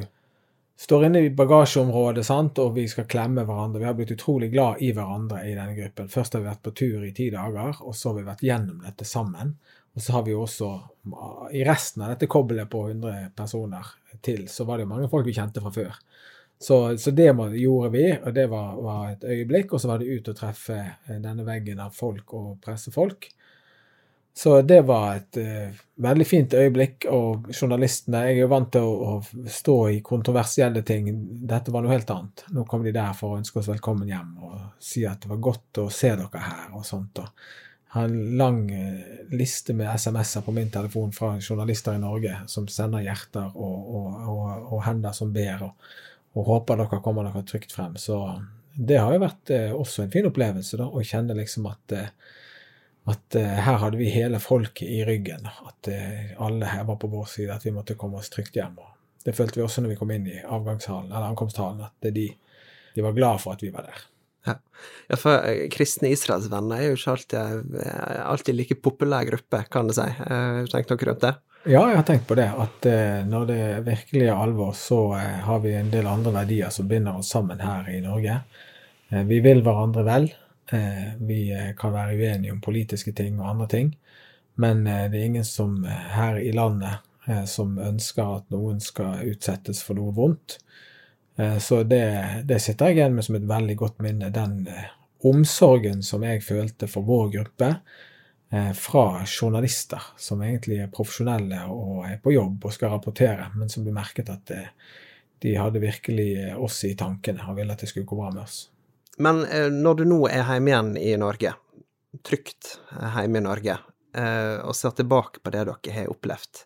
[0.79, 3.81] står inne i bagasjeområdet, sant, og vi skal klemme hverandre.
[3.81, 6.11] Vi har blitt utrolig glad i hverandre i denne gruppen.
[6.11, 8.83] Først har vi vært på tur i ti dager, og så har vi vært gjennom
[8.83, 9.55] dette sammen.
[9.95, 10.69] Og så har vi jo også,
[11.55, 13.93] i resten av dette kobbelet på 100 personer
[14.25, 15.93] til, så var det jo mange folk vi kjente fra før.
[16.60, 17.29] Så, så det
[17.60, 19.73] gjorde vi, og det var, var, et øyeblikk.
[19.73, 23.27] Og så var det ut og treffe eh, denne veggen av folk og presse folk.
[24.36, 27.05] Så det var et uh, veldig fint øyeblikk.
[27.08, 31.08] Og journalistene Jeg er jo vant til å, å, stå i kontroversielle ting.
[31.47, 32.43] Dette var noe helt annet.
[32.51, 35.39] Nå kom de der for å ønske oss velkommen hjem og si at det var
[35.51, 37.23] godt å se dere her og sånt.
[37.23, 37.31] og
[37.95, 38.99] har en lang eh,
[39.31, 44.17] liste med SMS-er på min telefon fra journalister i Norge som sender hjerter og, og,
[44.34, 45.93] og, og hender som ber, og,
[46.36, 47.93] håper dere kommer dere trygt frem.
[47.95, 48.17] Så
[48.75, 52.10] det har jo vært eh, også en fin opplevelse, da, å kjenne liksom at, eh,
[53.13, 55.47] at eh, her hadde vi hele folket i ryggen.
[55.47, 58.75] At eh, alle her var på vår side, at vi måtte komme oss trygt hjem.
[58.84, 62.27] Og det følte vi også når vi kom inn i avgangshallen, eller ankomsthallen, at de,
[62.97, 64.03] de var glad for at vi var der.
[64.45, 64.60] Ja.
[65.10, 69.89] ja, for kristne kristne Israelsvenner er jo ikke alltid, eh, alltid like populær gruppe, kan
[69.89, 70.05] du si.
[70.05, 71.34] Eh, har du tenkt noe rundt det?
[71.65, 72.45] Ja, jeg har tenkt på det.
[72.62, 72.86] At
[73.25, 77.31] når det virkelig er alvor, så har vi en del andre verdier som binder oss
[77.34, 78.36] sammen her i Norge.
[79.10, 80.27] Vi vil hverandre vel.
[81.25, 81.39] Vi
[81.79, 83.89] kan være uenige om politiske ting og andre ting.
[84.62, 87.01] Men det er ingen som her i landet
[87.49, 90.60] som ønsker at noen skal utsettes for noe vondt.
[91.36, 94.32] Eh, så det, det, sitter jeg igjen med som et veldig godt minne.
[94.34, 94.91] Den eh,
[95.28, 97.71] omsorgen som jeg følte for vår gruppe
[98.52, 103.71] eh, fra journalister som egentlig er profesjonelle og er på jobb og skal rapportere, men
[103.71, 104.56] som ble merket at
[105.43, 108.69] de hadde virkelig oss i tankene og ville at det skulle gå bra med oss.
[109.21, 111.52] Men når du nå er hjemme igjen i Norge,
[112.26, 113.76] trygt hjemme i Norge,
[114.63, 116.63] og ser tilbake på det dere har opplevd,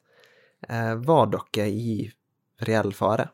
[1.05, 1.97] var dere i
[2.65, 3.27] reell fare?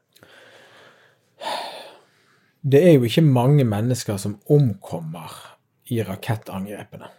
[2.65, 5.33] Det er jo ikke mange mennesker som omkommer
[5.93, 7.11] i rakettangrepene.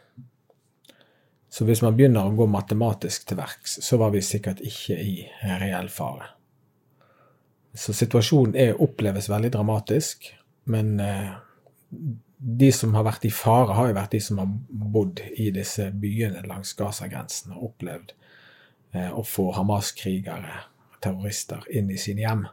[1.48, 5.14] Så hvis man begynner å gå matematisk til verks, så var vi sikkert ikke i
[5.62, 6.32] reell fare.
[7.76, 10.26] Så situasjonen er, oppleves veldig dramatisk,
[10.72, 11.30] men eh,
[12.36, 15.88] de som har vært i fare, har jo vært de som har bodd i disse
[15.94, 18.12] byene langs Gaza-grensen og opplevd
[18.92, 20.64] eh, å få Hamas-krigere,
[21.04, 22.46] terrorister, inn i sine hjem.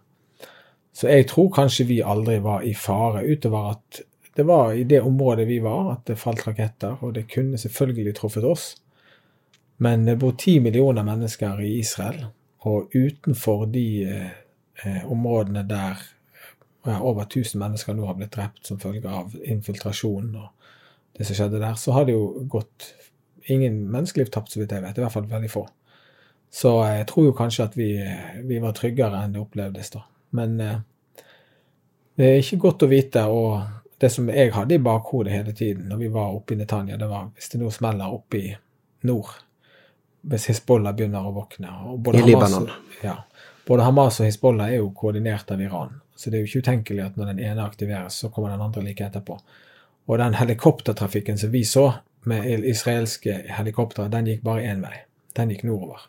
[0.94, 4.04] Så jeg tror kanskje vi aldri var i fare, utover at
[4.38, 6.98] det var i det området vi var, at det falt raketter.
[7.02, 8.76] Og det kunne selvfølgelig truffet oss.
[9.78, 12.26] Men det bor ti millioner mennesker i Israel,
[12.64, 16.02] og utenfor de eh, områdene der
[16.86, 20.50] ja, over 1000 mennesker nå har blitt drept som følge av infiltrasjon og
[21.18, 22.88] det som skjedde der, så har det jo gått
[23.52, 24.98] ingen menneskeliv tapt, så vidt jeg vet.
[24.98, 25.68] I hvert fall veldig få.
[26.54, 27.90] Så jeg tror jo kanskje at vi,
[28.50, 30.04] vi var tryggere enn det opplevdes da.
[30.34, 30.82] Men eh,
[32.18, 33.26] det er ikke godt å vite.
[33.30, 37.00] Og det som jeg hadde i bakhodet hele tiden når vi var oppe i Netanya,
[37.00, 38.54] det var hvis det nå smeller oppe i
[39.10, 39.34] nord,
[40.24, 41.74] hvis Hizbollah begynner å våkne
[42.16, 42.70] I Libanon.
[43.04, 43.18] Ja.
[43.68, 46.00] Både Hamas og Hizbollah er jo koordinert av Iran.
[46.16, 48.84] Så det er jo ikke utenkelig at når den ene aktiveres, så kommer den andre
[48.86, 49.38] like etterpå.
[50.06, 51.90] Og den helikoptertrafikken som vi så
[52.28, 54.98] med israelske helikoptre, den gikk bare én vei.
[55.36, 56.06] Den gikk nordover.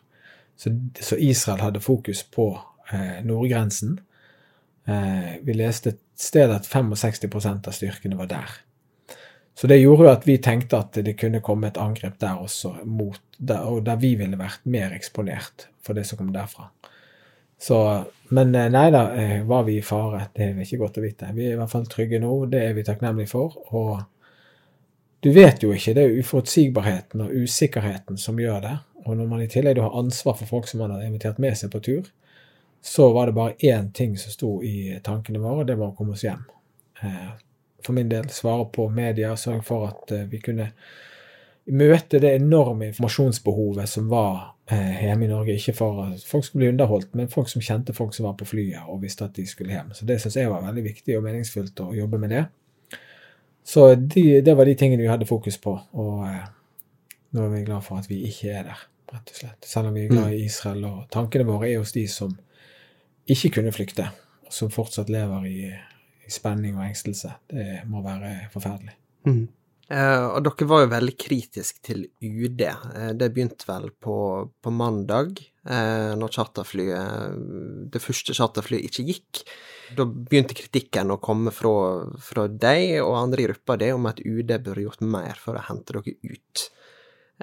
[0.55, 2.49] Så, så Israel hadde fokus på
[2.91, 3.97] eh, nordgrensen.
[4.85, 8.57] Eh, vi leste et sted at 65% av styrkene var der.
[9.55, 12.73] Så det gjorde jo at vi tenkte at det kunne komme et angrep der også,
[12.83, 16.67] mot, der, og der vi ville vært mer eksponert for det som kom derfra.
[17.61, 17.77] Så,
[18.35, 20.27] men eh, nei da, eh, var vi i fare?
[20.35, 21.31] Det er ikke godt å vite.
[21.33, 23.55] Vi er i hvert fall trygge nå, det er vi takknemlige for.
[23.73, 24.03] Og
[25.25, 28.75] du vet jo ikke, det er uforutsigbarheten og usikkerheten som gjør det.
[29.05, 31.71] Og når man i tillegg har ansvar for folk som man har invitert med seg
[31.73, 32.11] på tur,
[32.87, 35.95] så var det bare én ting som sto i tankene våre, og det var å
[35.97, 36.43] komme oss hjem.
[37.01, 37.31] Eh,
[37.81, 40.67] for min del svare på media, sørge for at eh, vi kunne
[41.65, 44.37] møte det enorme informasjonsbehovet som var
[44.69, 45.57] eh, hjemme i Norge.
[45.57, 48.51] Ikke for at folk skulle bli underholdt, men folk som kjente folk som var på
[48.51, 49.89] flyet og visste at de skulle hjem.
[49.97, 52.45] Så det syns jeg var veldig viktig og meningsfullt å jobbe med det.
[53.65, 56.25] Så de, det var de tingene vi hadde fokus på, og
[57.33, 59.65] nå er vi glad for at vi ikke er der, rett og slett.
[59.65, 62.37] Selv om vi er glad i Israel, og tankene våre er hos de som
[63.31, 64.07] ikke kunne flykte,
[64.45, 65.59] og som fortsatt lever i,
[66.25, 67.35] i spenning og engstelse.
[67.49, 68.95] Det må være forferdelig.
[69.25, 69.45] Mm.
[69.85, 72.61] Eh, og dere var jo veldig kritisk til UD.
[72.65, 74.17] Eh, det begynte vel på,
[74.61, 77.35] på mandag, eh, når charterflyet,
[77.93, 79.43] det første charterflyet ikke gikk.
[79.97, 81.75] Da begynte kritikken å komme fra,
[82.17, 85.65] fra deg og andre i gruppa di om at UD burde gjort mer for å
[85.67, 86.65] hente dere ut.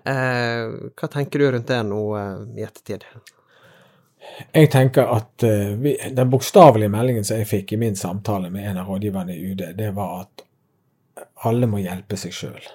[0.09, 0.67] Eh,
[0.97, 3.07] hva tenker du rundt det nå eh, i ettertid?
[4.53, 8.69] Jeg tenker at uh, vi, Den bokstavelige meldingen som jeg fikk i min samtale med
[8.71, 10.47] en av rådgiverne i UD, det var at
[11.47, 12.71] alle må hjelpe seg sjøl.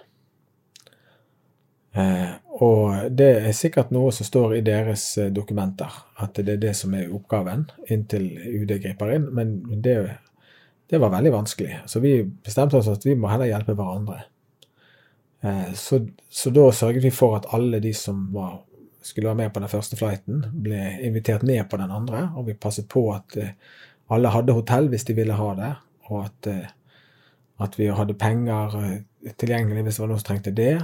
[1.98, 6.64] Eh, og det er sikkert noe som står i deres eh, dokumenter, at det er
[6.68, 8.28] det som er oppgaven inntil
[8.62, 9.98] UD griper inn, men det,
[10.92, 11.80] det var veldig vanskelig.
[11.90, 14.20] Så vi bestemte oss at vi må heller hjelpe hverandre.
[15.42, 18.60] Eh, så, så, da sørget vi for at alle de som var,
[19.08, 22.58] skulle være med på den første flighten, ble invitert ned på den andre, og vi
[22.60, 23.56] passet på at eh,
[24.14, 25.74] alle hadde hotell hvis de ville ha det,
[26.12, 26.66] og at eh,
[27.58, 30.76] at vi hadde penger eh, tilgjengelig hvis det var noen som trengte det.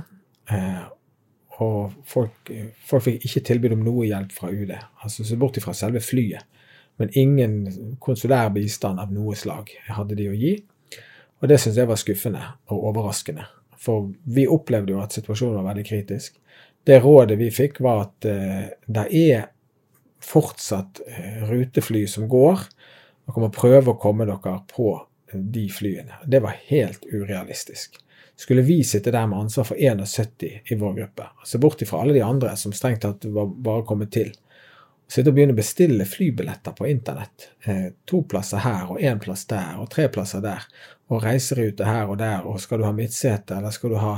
[1.61, 2.49] Og folk,
[2.81, 4.73] folk fikk ikke tilbud om noe hjelp fra UD,
[5.05, 6.41] altså se bort fra selve flyet.
[6.97, 10.55] Men ingen konsulær bistand av noe slag hadde de å gi.
[11.41, 12.41] Og det syntes jeg var skuffende
[12.73, 13.45] og overraskende.
[13.83, 16.37] For vi opplevde jo at situasjonen var veldig kritisk.
[16.83, 19.45] Det rådet vi fikk, var at eh, det er
[20.23, 22.65] fortsatt eh, rutefly som går.
[23.23, 24.95] Dere må prøve å komme dere på
[25.33, 26.19] de flyene.
[26.27, 27.99] Det var helt urealistisk.
[28.35, 32.15] Skulle vi sitte der med ansvar for 71 i vår gruppe, altså bort ifra alle
[32.15, 34.31] de andre som strengt tatt var bare kommet til,
[35.07, 39.45] sitte og begynne å bestille flybilletter på internett, eh, to plasser her og én plass
[39.45, 40.65] der og tre plasser der,
[41.13, 44.15] og reiserute her og der, og skal du ha midtsete, eller skal du ha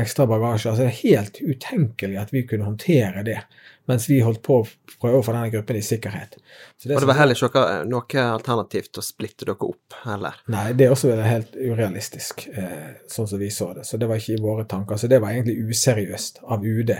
[0.00, 0.70] ekstra bagasje.
[0.70, 3.40] Altså, det er helt utenkelig at vi kunne håndtere det
[3.88, 4.64] mens vi holdt på å
[5.00, 6.34] prøve å få denne gruppen i sikkerhet.
[6.82, 10.36] Det og det var heller ikke noe, alternativt å splitte dere opp, heller?
[10.52, 13.86] Nei, det er også helt urealistisk, eh, sånn som vi så det.
[13.88, 15.00] Så det var ikke i våre tanker.
[15.00, 16.92] Så det var egentlig useriøst av UD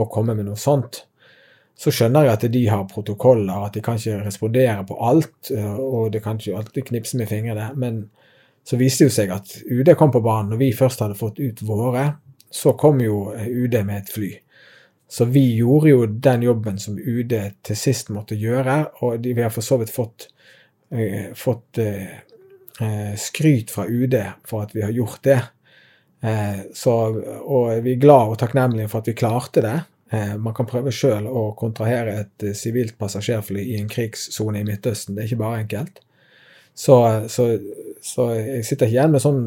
[0.00, 1.02] å komme med noe sånt.
[1.76, 5.76] Så skjønner jeg at de har protokoller, at de kan ikke respondere på alt, eh,
[5.76, 7.68] og det kan ikke alltid knipse med fingrene.
[7.76, 8.06] Men
[8.64, 10.54] så viste det jo seg at UD kom på banen.
[10.54, 12.14] Når vi først hadde fått ut våre,
[12.50, 14.30] så kom jo UD med et fly.
[15.10, 17.32] Så vi gjorde jo den jobben som UD
[17.66, 20.28] til sist måtte gjøre, og vi har for så vidt fått,
[20.94, 22.12] eh, fått eh,
[22.80, 24.14] eh, skryt fra UD
[24.46, 25.40] for at vi har gjort det.
[26.22, 26.94] Eh, så,
[27.40, 29.76] og vi er glad og takknemlige for at vi klarte det.
[30.14, 34.66] Eh, man kan prøve sjøl å kontrahere et eh, sivilt passasjerfly i en krigssone i
[34.68, 35.16] Midtøsten.
[35.16, 36.02] Det er ikke bare enkelt.
[36.74, 36.96] Så,
[37.28, 37.50] så,
[37.98, 39.42] så jeg sitter ikke igjen med sånn,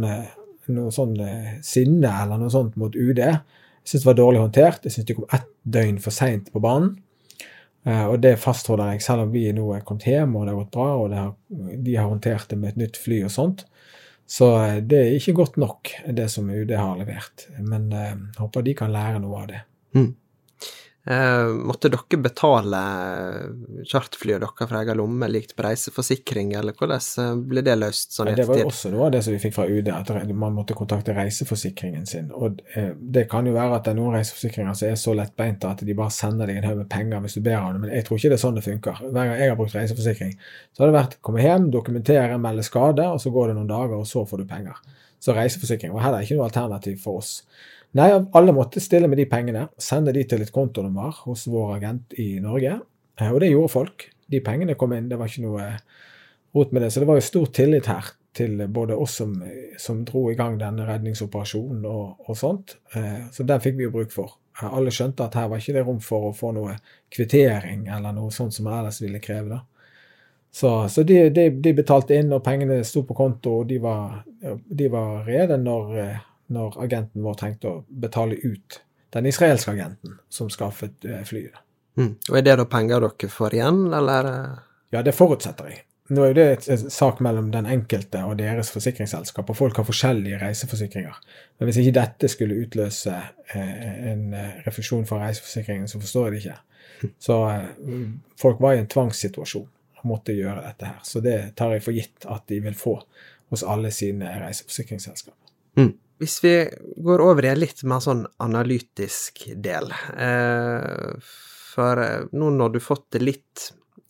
[0.71, 1.17] noe sånn
[1.65, 3.19] sinne eller noe sånt mot UD.
[3.19, 4.85] Jeg syns det var dårlig håndtert.
[4.85, 6.93] Jeg syns de kom ett døgn for seint på banen.
[7.83, 10.59] Uh, og det fastholder jeg, selv om vi nå er kommet hjem og det har
[10.61, 11.33] gått bra, og har,
[11.83, 13.65] de har håndtert det med et nytt fly og sånt.
[14.29, 17.49] Så uh, det er ikke godt nok, det som UD har levert.
[17.59, 19.63] Men jeg håper de kan lære noe av det.
[19.99, 20.13] Mm.
[21.05, 22.79] Eh, måtte dere betale
[23.91, 28.13] charterflyet deres fra egen lomme, likt på reiseforsikring, eller hvordan eh, ble det løst?
[28.15, 30.13] sånn ja, Det var jo også noe av det som vi fikk fra UD, at
[30.31, 32.31] man måtte kontakte reiseforsikringen sin.
[32.31, 35.73] Og eh, Det kan jo være at det er noen reiseforsikringer som er så lettbeinte
[35.75, 37.95] at de bare sender deg en haug med penger hvis du ber om det, men
[37.97, 39.03] jeg tror ikke det er sånn det funker.
[39.03, 40.33] Hver gang jeg har brukt reiseforsikring,
[40.71, 43.99] så har det vært komme hjem, dokumentere, melde skade, og så går det noen dager,
[43.99, 44.79] og så får du penger.
[45.19, 47.41] Så reiseforsikring var heller ikke noe alternativ for oss.
[47.93, 52.15] Nei, alle måtte stille med de pengene, sende de til et kontonummer hos vår agent
[52.17, 52.79] i Norge.
[53.19, 54.07] Eh, og det gjorde folk.
[54.33, 55.67] De pengene kom inn, det var ikke noe
[56.55, 56.89] rot med det.
[56.93, 59.35] Så det var jo stor tillit her til både oss som,
[59.77, 62.79] som dro i gang denne redningsoperasjonen og, og, sånt.
[62.97, 64.39] Eh, så den fikk vi jo bruk for.
[64.57, 66.79] Eh, alle skjønte at her var ikke det rom for å få noe
[67.13, 69.53] kvittering eller noe sånt som ellers ville kreve.
[69.53, 69.61] da.
[70.49, 74.19] Så, så de, de, de, betalte inn, og pengene sto på konto, og de var,
[74.65, 75.95] de var rede når
[76.53, 78.81] når agenten vår trengte å betale ut
[79.13, 81.57] den israelske agenten som skaffet eh, flyet.
[81.97, 82.15] Mm.
[82.29, 84.29] Og Er det da penger dere får igjen, eller?
[84.93, 85.83] Ja, det forutsetter jeg.
[86.13, 89.87] Nå er jo det et sak mellom den enkelte og deres forsikringsselskap, og folk har
[89.87, 91.19] forskjellige reiseforsikringer.
[91.57, 96.33] Men hvis ikke dette skulle utløse eh, en eh, refusjon fra reiseforsikringen, så forstår jeg
[96.35, 96.59] det ikke.
[97.19, 97.35] Så
[98.39, 99.67] folk var i en tvangssituasjon
[99.99, 100.99] og måtte gjøre dette her.
[101.03, 102.97] Så det tar jeg for gitt at de vil få
[103.51, 105.39] hos alle sine reiseforsikringsselskaper.
[105.79, 105.91] Mm.
[106.23, 106.69] Hvis vi
[107.03, 111.31] går over i en litt mer sånn analytisk del eh,
[111.73, 113.63] For eh, nå når du fått det litt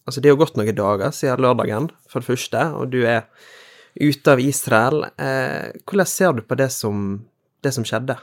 [0.04, 3.22] Altså, det er jo gått noen dager siden lørdagen, for det første, og du er
[3.96, 5.06] ute av Israel.
[5.16, 7.06] Eh, hvordan ser du på det som,
[7.64, 8.18] det som skjedde?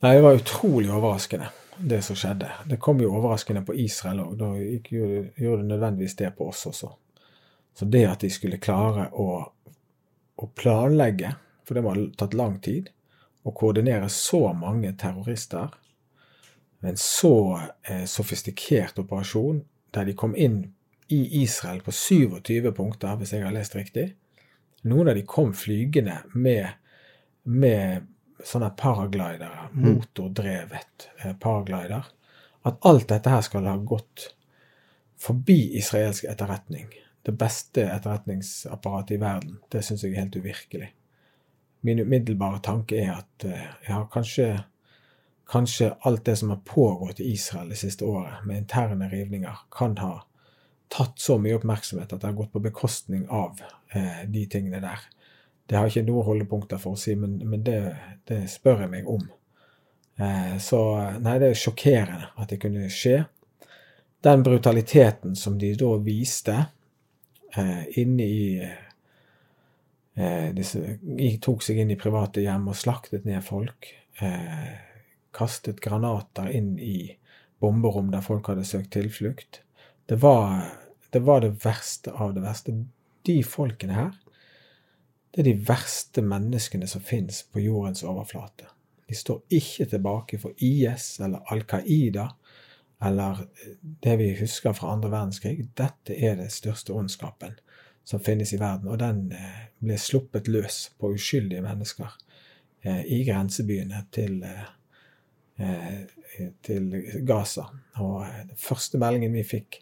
[0.00, 2.48] Nei, Det var utrolig overraskende, det som skjedde.
[2.72, 4.32] Det kom jo overraskende på Israel òg.
[4.40, 6.88] Da gjorde det nødvendigvis det på oss også.
[7.76, 9.28] Så det at de skulle klare å,
[10.40, 11.34] å planlegge
[11.68, 12.94] for det må ha tatt lang tid.
[13.46, 15.70] å koordinere så mange terrorister
[16.80, 20.60] en så eh, sofistikert operasjon, der de kom inn
[21.08, 24.12] i Israel på 27 punkter, hvis jeg har lest riktig.
[24.86, 26.68] Noen av de kom flygende med,
[27.42, 28.06] med
[28.44, 29.86] sånne paraglidere, mm.
[29.88, 32.06] motordrevet eh, paraglider.
[32.68, 34.28] At alt dette her skal ha gått
[35.18, 36.92] forbi israelsk etterretning,
[37.26, 40.92] det beste etterretningsapparatet i verden, det syns jeg er helt uvirkelig.
[41.86, 44.48] Min umiddelbare tanke er at jeg har kanskje
[45.48, 49.96] kanskje alt det som har pågått i Israel det siste året, med interne rivninger, kan
[49.98, 50.24] ha
[50.88, 53.60] tatt så mye oppmerksomhet at det har gått på bekostning av
[53.92, 55.00] eh, de tingene der.
[55.68, 57.80] Det har ikke noen holdepunkter for å si, men, men det,
[58.28, 59.24] det, spør jeg meg om.
[60.20, 60.80] Eh, så
[61.20, 63.22] nei, det er sjokkerende at det kunne skje.
[64.24, 66.56] Den brutaliteten som de da viste
[67.56, 68.48] eh, inne i
[70.18, 70.98] eh, disse,
[71.42, 73.90] tok seg inn i private hjem og slaktet ned folk.
[74.20, 74.70] Eh,
[75.34, 77.12] kastet granater inn i
[77.62, 79.62] bomberom der folk hadde søkt tilflukt.
[80.08, 80.64] Det var,
[81.12, 82.74] det var det verste av det verste.
[83.28, 84.16] De folkene her,
[85.34, 88.70] det er de verste menneskene som finnes på jordens overflate.
[89.08, 92.28] De står ikke tilbake for IS eller Al Qaida
[93.04, 93.44] eller
[94.02, 95.68] det vi husker fra andre verdenskrig.
[95.78, 97.54] Dette er det største ondskapen
[98.08, 102.14] som finnes i verden, og den eh, ble sluppet løs på uskyldige mennesker
[102.80, 104.64] eh, i grensebyene til eh,
[106.62, 106.92] til
[107.26, 107.64] Gaza.
[107.98, 109.80] Og den første meldingen vi fikk,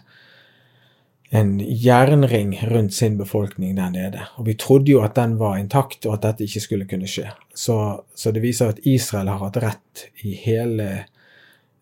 [1.34, 4.26] en jernring rundt sin befolkning der nede.
[4.38, 7.30] Og vi trodde jo at den var intakt, og at dette ikke skulle kunne skje.
[7.54, 7.78] Så,
[8.14, 11.06] så det viser at Israel har hatt rett i hele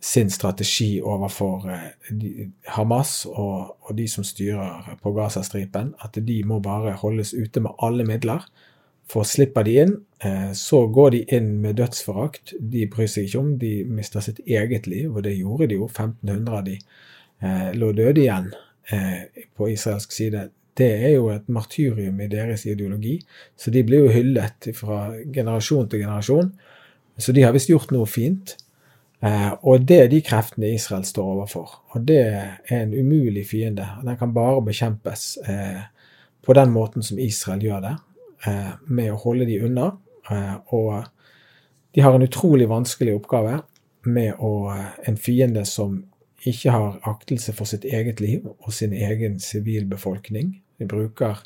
[0.03, 6.59] sin strategi overfor eh, Hamas og, og, de som styrer på Gazastripen, at de må
[6.63, 8.43] bare holdes ute med alle midler.
[9.11, 9.93] For slipper de inn,
[10.25, 12.55] eh, så går de inn med dødsforakt.
[12.59, 15.87] De bryr seg ikke om de mister sitt eget liv, og det gjorde de jo.
[15.87, 18.53] 1500 av de eh, lå døde igjen
[19.57, 20.41] på israelsk side.
[20.77, 23.15] Det er jo et martyrium i deres ideologi,
[23.57, 26.51] så de blir jo hyllet fra generasjon til generasjon.
[27.17, 28.57] Så de har visst gjort noe fint.
[29.23, 31.77] Eh, og det er de kreftene Israel står overfor.
[31.95, 33.87] Og det er en umulig fiende.
[34.03, 35.83] Den kan bare bekjempes eh,
[36.43, 37.97] på den måten som Israel gjør det,
[38.47, 39.93] eh, med å holde de unna.
[40.71, 41.05] og
[41.95, 43.63] de har en utrolig vanskelig oppgave
[44.07, 44.71] med å
[45.07, 46.05] En fiende som
[46.47, 50.63] ikke har aktelse for sitt eget liv og sin egen sivilbefolkning.
[50.79, 51.43] De bruker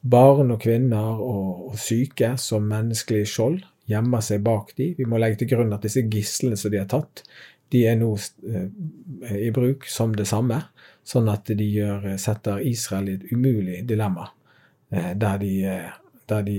[0.00, 3.60] barn og kvinner og, og syke som menneskelig skjold
[3.90, 4.92] gjemmer seg bak de.
[4.98, 7.24] Vi må legge til grunn at disse gislene som de har tatt,
[7.72, 8.68] de er nå eh,
[9.40, 10.60] i bruk som det samme,
[11.04, 14.28] sånn at de gjør, setter Israel i et umulig dilemma,
[14.94, 15.54] eh, der de,
[16.30, 16.58] der de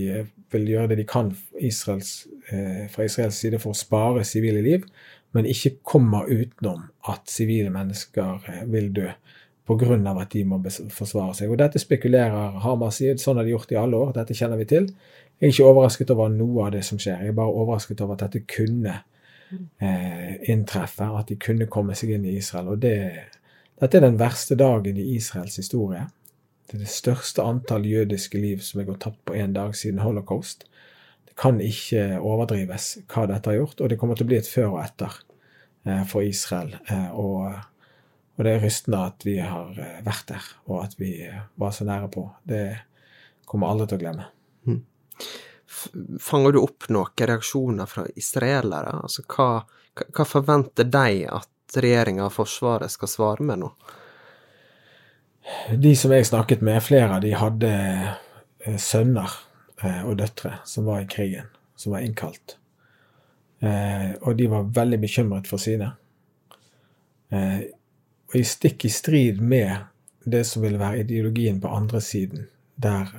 [0.53, 4.85] vil gjøre det de kan Israels, eh, fra Israels side for å spare sivile liv,
[5.35, 9.09] men ikke kommer utenom at sivile mennesker vil dø
[9.65, 10.21] pga.
[10.21, 10.59] at de må
[10.93, 11.49] forsvare seg.
[11.49, 14.65] Og Dette spekulerer Hamas i, sånn har de gjort i alle år, dette kjenner vi
[14.69, 14.89] til.
[15.39, 17.25] Jeg er ikke overrasket over noe av det som skjer.
[17.25, 18.93] Jeg er bare overrasket over at dette kunne
[19.83, 22.71] eh, inntreffe, at de kunne komme seg inn i Israel.
[22.71, 22.95] Og det,
[23.81, 26.05] dette er den verste dagen i Israels historie.
[26.65, 30.01] Det er det største antall jødiske liv som er gått tapt på én dag siden
[30.01, 30.65] holocaust.
[31.27, 34.49] Det kan ikke overdrives hva dette har gjort, og det kommer til å bli et
[34.49, 35.19] før og etter
[35.85, 36.73] eh, for Israel.
[36.87, 37.59] Eh, og,
[38.37, 41.75] og, det er rystende at vi har eh, vært der, og at vi eh, var
[41.75, 42.25] så nære på.
[42.47, 42.65] Det
[43.45, 44.29] kommer alle til å glemme.
[44.65, 44.81] Mm.
[46.21, 48.95] Fanger du opp noen reaksjoner fra israelere?
[49.03, 49.65] Altså, hva,
[50.15, 53.71] hva forventer de at regjeringa og Forsvaret skal svare med nå?
[55.77, 59.29] De som jeg snakket med, flere av de hadde eh, sønner
[59.83, 62.57] eh, og døtre som var i krigen, som var innkalt.
[63.61, 65.91] Eh, og de var veldig bekymret for sine.
[67.35, 69.89] Og i stikk i strid med
[70.29, 72.45] det som ville være ideologien på andre siden,
[72.75, 73.11] der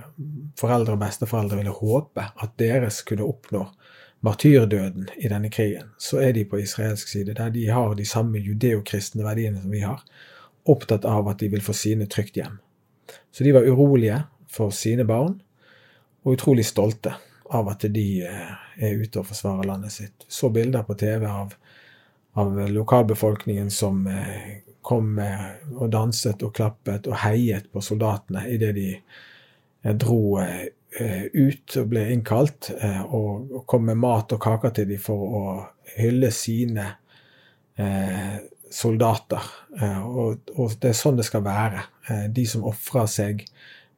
[0.60, 3.64] foreldre og besteforeldre ville håpe at deres kunne oppnå
[4.26, 8.40] martyrdøden i denne krigen, så er de på israelsk side, der de har de samme
[8.42, 10.02] judeokristne verdiene som vi har,
[10.66, 12.58] opptatt av at de vil få sine trygt hjem.
[13.30, 15.38] Så de var urolige for sine barn,
[16.24, 17.14] og utrolig stolte
[17.54, 20.26] av at de eh, er ute og forsvarer landet sitt.
[20.28, 21.54] Så bilder på TV av,
[22.34, 28.90] av lokalbefolkningen som eh, kom og danset og klappet og heiet på soldatene idet de
[29.86, 30.40] eh, dro
[30.96, 32.70] ut og ble innkalt,
[33.12, 35.40] og kom med mat og kaker til dem for å
[35.98, 36.86] hylle sine
[38.72, 39.50] soldater.
[40.08, 40.40] Og,
[40.80, 41.82] det er sånn det skal være.
[42.32, 43.44] De som ofrer seg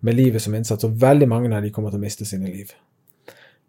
[0.03, 2.75] med livet som innsats, og veldig mange av de kommer til å miste sine liv.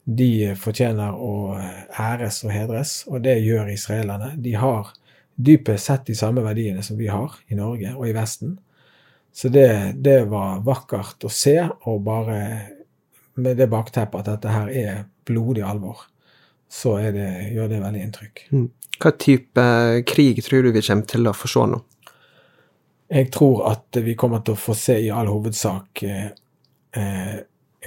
[0.10, 1.54] De fortjener å
[2.02, 4.34] æres og hedres, og det gjør israelerne.
[4.42, 4.90] De har
[5.40, 8.58] dypest sett de samme verdiene som vi har i Norge og i Vesten.
[9.34, 11.56] Så det, det var vakkert å se,
[11.88, 12.40] og bare
[13.40, 16.02] med det bakteppet at dette her er blodig alvor,
[16.70, 18.44] så det, gjør det veldig inntrykk.
[18.52, 18.68] Mm.
[19.00, 19.66] Hva type
[20.10, 21.80] krig tror du vi kommer til å få se nå?
[23.10, 26.28] Jeg tror at vi kommer til å få se i all hovedsak eh,
[26.94, 27.38] eh,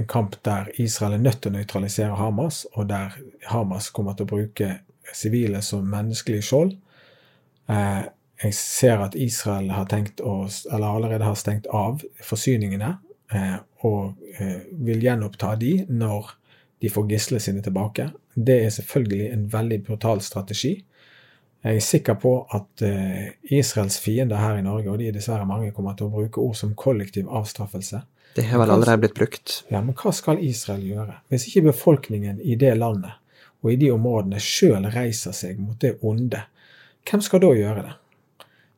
[0.00, 3.14] en kamp der Israel er nødt til å nøytralisere Hamas, og der
[3.52, 4.70] Hamas kommer til å bruke
[5.14, 6.74] sivile som menneskelig skjold.
[7.70, 8.02] Eh,
[8.42, 12.96] jeg ser at Israel har tenkt å, eller allerede har stengt av forsyningene
[13.32, 16.32] eh, og eh, vil gjenoppta de når
[16.82, 18.08] de får gislene sine tilbake.
[18.34, 20.74] Det er selvfølgelig en veldig brutal strategi.
[21.62, 25.46] Jeg er sikker på at eh, Israels fiender her i Norge, og de er dessverre
[25.46, 28.02] mange, kommer til å bruke ord som kollektiv avstraffelse.
[28.34, 29.60] Det har vel allerede blitt brukt.
[29.70, 31.20] Ja, men hva skal Israel gjøre?
[31.30, 33.20] Hvis ikke befolkningen i det landet
[33.62, 36.40] og i de områdene sjøl reiser seg mot det onde,
[37.06, 37.92] hvem skal da gjøre det?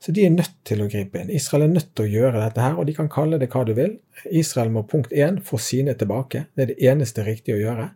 [0.05, 1.33] Så de er nødt til å gripe inn.
[1.33, 3.73] Israel er nødt til å gjøre dette her, og de kan kalle det hva du
[3.73, 3.95] vil.
[4.29, 6.45] Israel må punkt én få sine tilbake.
[6.53, 7.87] Det er det eneste riktige å gjøre.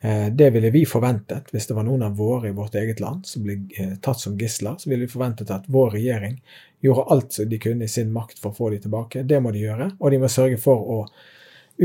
[0.00, 3.24] Eh, det ville vi forventet hvis det var noen av våre i vårt eget land
[3.26, 4.76] som ble eh, tatt som gisler.
[4.76, 6.36] Så ville vi forventet at vår regjering
[6.84, 9.24] gjorde alt som de kunne i sin makt for å få dem tilbake.
[9.24, 10.98] Det må de gjøre, og de må sørge for å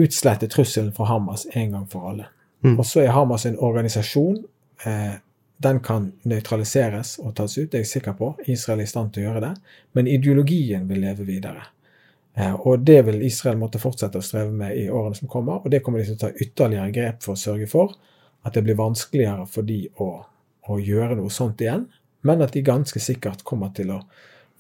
[0.04, 2.28] utslette trusselen fra Hamas en gang for alle.
[2.66, 2.76] Mm.
[2.76, 4.44] Og så er Hamas en organisasjon.
[4.86, 5.16] Eh,
[5.58, 8.34] den kan nøytraliseres og tas ut, det er jeg sikker på.
[8.52, 9.54] Israel er i stand til å gjøre det.
[9.94, 11.68] Men ideologien vil leve videre.
[12.34, 15.72] Eh, og det vil Israel måtte fortsette å streve med i årene som kommer, og
[15.72, 17.94] det kommer de til å ta ytterligere grep for å sørge for
[18.44, 20.10] at det blir vanskeligere for de å,
[20.68, 21.86] å gjøre noe sånt igjen,
[22.28, 24.02] men at de ganske sikkert kommer til å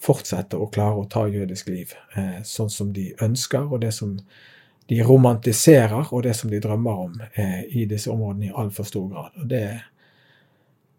[0.03, 4.17] fortsette å klare å ta jødisk liv eh, sånn som de ønsker, og det som
[4.91, 9.07] de romantiserer, og det som de drømmer om eh, i disse områdene i altfor stor
[9.09, 9.37] grad.
[9.39, 9.63] Og det,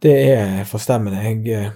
[0.05, 1.25] det er forstemmende.
[1.25, 1.73] Jeg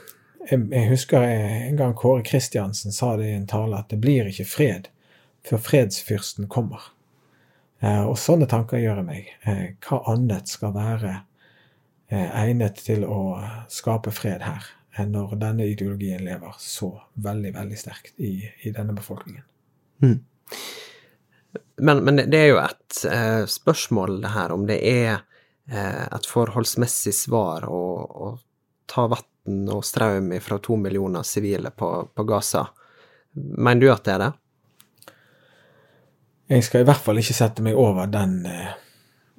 [0.50, 4.28] jeg, jeg husker en gang Kåre Kristiansen sa det i en tale, at det blir
[4.30, 4.88] ikke fred
[5.46, 6.90] før fredsfyrsten kommer.
[7.80, 9.30] Eh, og sånne tanker gjør meg.
[9.46, 11.12] Eh, hva annet skal være
[12.10, 13.38] eh, egnet til å
[13.72, 14.66] skape fred her,
[14.98, 19.44] enn når denne ideologien lever så veldig, veldig sterkt i, i denne befolkningen?
[20.02, 20.18] Mm.
[21.78, 25.26] Men, men, det er jo et eh, spørsmål, det her, om det er eh,
[25.68, 28.28] et forholdsmessig svar å, å
[28.88, 32.66] ta vann og strøm fra to millioner sivile på, på Gaza.
[33.36, 34.30] Mener du at det er det?
[36.48, 38.72] Jeg skal i hvert fall ikke sette meg over den eh,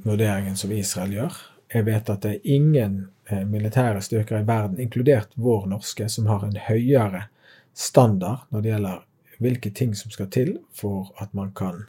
[0.06, 1.40] vurderingen som Israel gjør.
[1.74, 6.30] Jeg vet at det er ingen eh, militære styrker i verden, inkludert vår norske, som
[6.30, 7.26] har en høyere
[7.74, 9.02] standard når det gjelder
[9.40, 11.88] hvilke ting som skal til for at man kan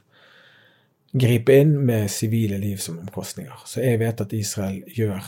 [1.12, 3.64] gripe inn med sivile liv som omkostninger.
[3.66, 5.26] Så jeg vet at Israel gjør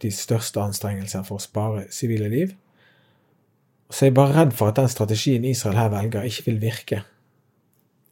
[0.00, 2.54] de største anstrengelser for å spare sivile liv.
[3.90, 7.02] Så jeg er bare redd for at den strategien Israel her velger, ikke vil virke.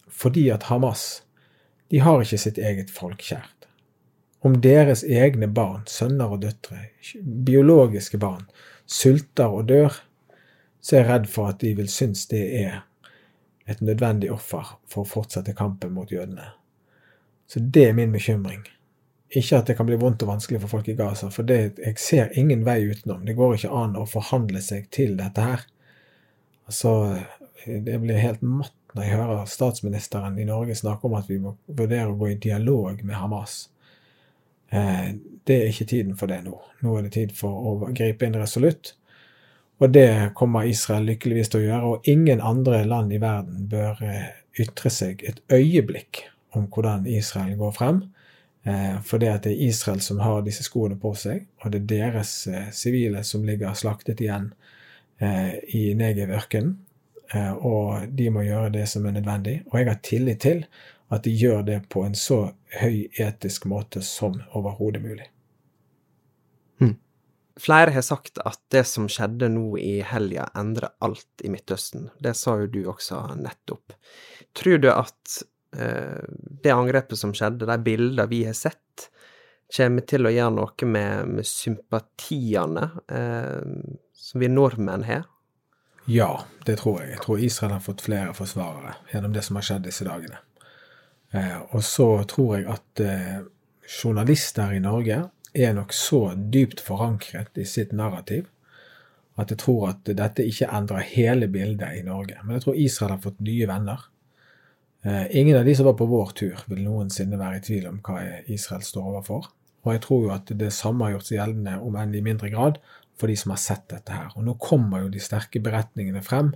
[0.08, 1.22] Fordi at Hamas
[1.88, 3.54] de har ikke sitt eget folk kjært.
[4.44, 6.90] Om deres egne barn, sønner og døtre,
[7.46, 8.44] biologiske barn,
[8.86, 9.96] sulter og dør,
[10.80, 12.82] så er jeg redd for at de vil synes det er
[13.68, 16.57] et nødvendig offer for å fortsette kampen mot jødene.
[17.48, 18.66] Så det er min bekymring.
[19.28, 22.00] Ikke at det kan bli vondt og vanskelig for folk i Gaza, for det, jeg
[22.00, 23.24] ser ingen vei utenom.
[23.26, 25.64] Det går ikke an å forhandle seg til dette her.
[26.68, 26.92] Altså,
[27.64, 31.54] det blir helt matt når jeg hører statsministeren i Norge snakke om at vi må
[31.66, 33.58] vurdere å gå i dialog med Hamas.
[34.72, 35.12] Eh,
[35.48, 36.56] det er ikke tiden for det nå.
[36.84, 38.94] Nå er det tid for å gripe inn resolutt.
[39.78, 44.00] Og det kommer Israel lykkeligvis til å gjøre, og ingen andre land i verden bør
[44.04, 46.24] eh, ytre seg et øyeblikk
[46.56, 48.02] om hvordan Israel går frem.
[48.62, 51.82] Eh, for det at det er Israel som har disse skoene på seg, og det
[51.82, 54.52] er deres eh, sivile som ligger slaktet igjen
[55.22, 56.76] eh, i Negev-ørkenen.
[57.60, 59.58] Og de må gjøre det som er nødvendig.
[59.68, 60.62] Og jeg har tillit til
[61.12, 62.38] at de gjør det på en så
[62.80, 65.26] høy etisk måte som overhodet mulig.
[67.58, 72.06] Flere har sagt at det som skjedde nå i helga, endrer alt i Midtøsten.
[72.22, 73.96] Det sa jo du også nettopp.
[74.56, 79.08] Tror du at det angrepet som skjedde, de bildene vi har sett,
[79.76, 83.60] kommer til å gjøre noe med, med sympatiene eh,
[84.16, 85.26] som vi nordmenn har?
[86.08, 87.12] Ja, det tror jeg.
[87.16, 90.40] Jeg tror Israel har fått flere forsvarere gjennom det som har skjedd disse dagene.
[91.36, 93.40] Eh, og så tror jeg at eh,
[93.84, 98.48] journalister i Norge er nok så dypt forankret i sitt narrativ
[99.38, 102.40] at jeg tror at dette ikke endrer hele bildet i Norge.
[102.42, 104.08] Men jeg tror Israel har fått nye venner.
[105.08, 108.00] Eh, ingen av de som var på vår tur, vil noensinne være i tvil om
[108.04, 108.20] hva
[108.52, 109.46] Israel står overfor.
[109.86, 112.50] Og jeg tror jo at det samme har gjort seg gjeldende, om enn i mindre
[112.52, 112.76] grad,
[113.16, 114.34] for de som har sett dette her.
[114.36, 116.52] Og nå kommer jo de sterke beretningene frem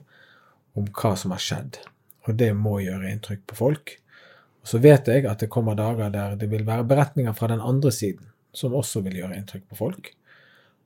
[0.77, 1.81] om hva som har skjedd.
[2.29, 3.97] Og det må gjøre inntrykk på folk.
[4.63, 7.63] Og så vet jeg at det kommer dager der det vil være beretninger fra den
[7.63, 10.13] andre siden som også vil gjøre inntrykk på folk.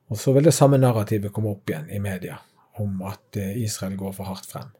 [0.07, 2.39] Og så vil det samme narrativet komme opp igjen i media
[2.79, 4.71] om at eh, Israel går for hardt frem.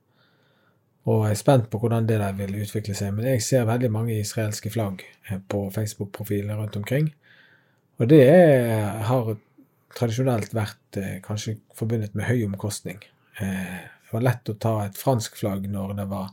[1.08, 3.14] Og jeg er spent på hvordan det der vil utvikle seg.
[3.16, 7.14] Men jeg ser veldig mange israelske flagg eh, på Facebook-profiler rundt omkring.
[7.98, 9.32] Og det er, har
[9.96, 13.00] tradisjonelt vært eh, kanskje forbundet med høy omkostning.
[13.40, 16.30] Eh, det var lett å ta et fransk flagg når det var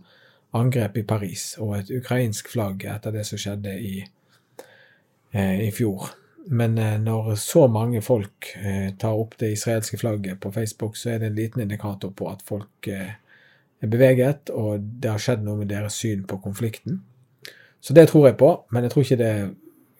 [0.54, 3.96] angrep i Paris, og et ukrainsk flagg etter det som skjedde i,
[5.32, 6.12] eh, i fjor.
[6.46, 11.14] Men eh, når så mange folk eh, tar opp det israelske flagget på Facebook, så
[11.14, 12.90] er det en liten indikator på at folk
[13.84, 17.02] er beveget, og det har skjedd noe med deres syn på konflikten.
[17.84, 19.34] Så det tror jeg på, men jeg tror ikke det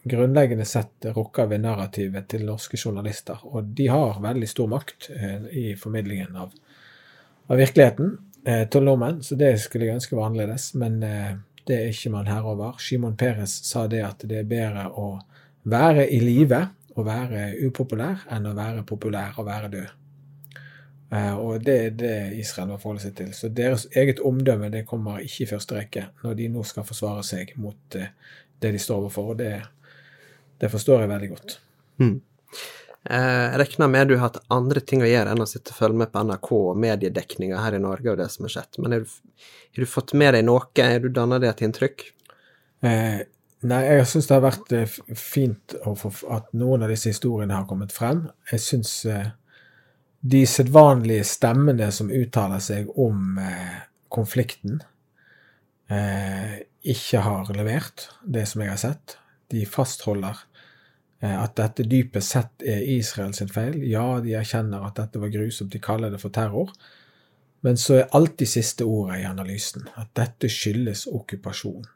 [0.08, 3.40] grunnleggende sett rokker ved narrativet til norske journalister.
[3.44, 5.10] Og de har veldig stor makt
[5.52, 6.52] i formidlingen av,
[7.48, 8.14] av virkeligheten
[8.44, 10.70] til nordmenn, så det skulle jeg ønske var annerledes.
[10.80, 12.76] Men det er ikke man herover.
[12.80, 15.10] Shimon Peres sa det at det er bedre å
[15.72, 16.60] være i live
[16.94, 19.92] og være upopulær enn å være populær og være død.
[21.14, 23.32] Uh, og det er det Israel må forholde seg til.
[23.36, 27.22] Så deres eget omdømme det kommer ikke i første rekke når de nå skal forsvare
[27.26, 28.08] seg mot uh,
[28.62, 29.34] det de står overfor.
[29.34, 29.52] Og det,
[30.62, 31.58] det forstår jeg veldig godt.
[32.02, 32.16] Mm.
[33.04, 36.00] Jeg regner med du har hatt andre ting å gjøre enn å sitte og følge
[36.00, 38.78] med på NRK og mediedekninga her i Norge og det som har skjedd.
[38.80, 39.42] Men har du,
[39.76, 40.64] du fått med deg noe?
[40.80, 42.06] Har du danna deg et inntrykk?
[43.64, 47.94] Nei, jeg syns det har vært eh, fint at noen av disse historiene har kommet
[47.96, 48.26] frem.
[48.50, 49.30] Jeg syns eh,
[50.24, 54.82] de sedvanlige stemmene som uttaler seg om eh, konflikten,
[55.84, 59.18] ikke har levert det som jeg har sett.
[59.52, 60.38] De fastholder
[61.20, 63.76] at dette dypest sett er Israels feil.
[63.84, 66.72] Ja, de erkjenner at dette var grusomt, de kaller det for terror.
[67.64, 71.86] Men så er alltid siste ordet i analysen at dette skyldes okkupasjon.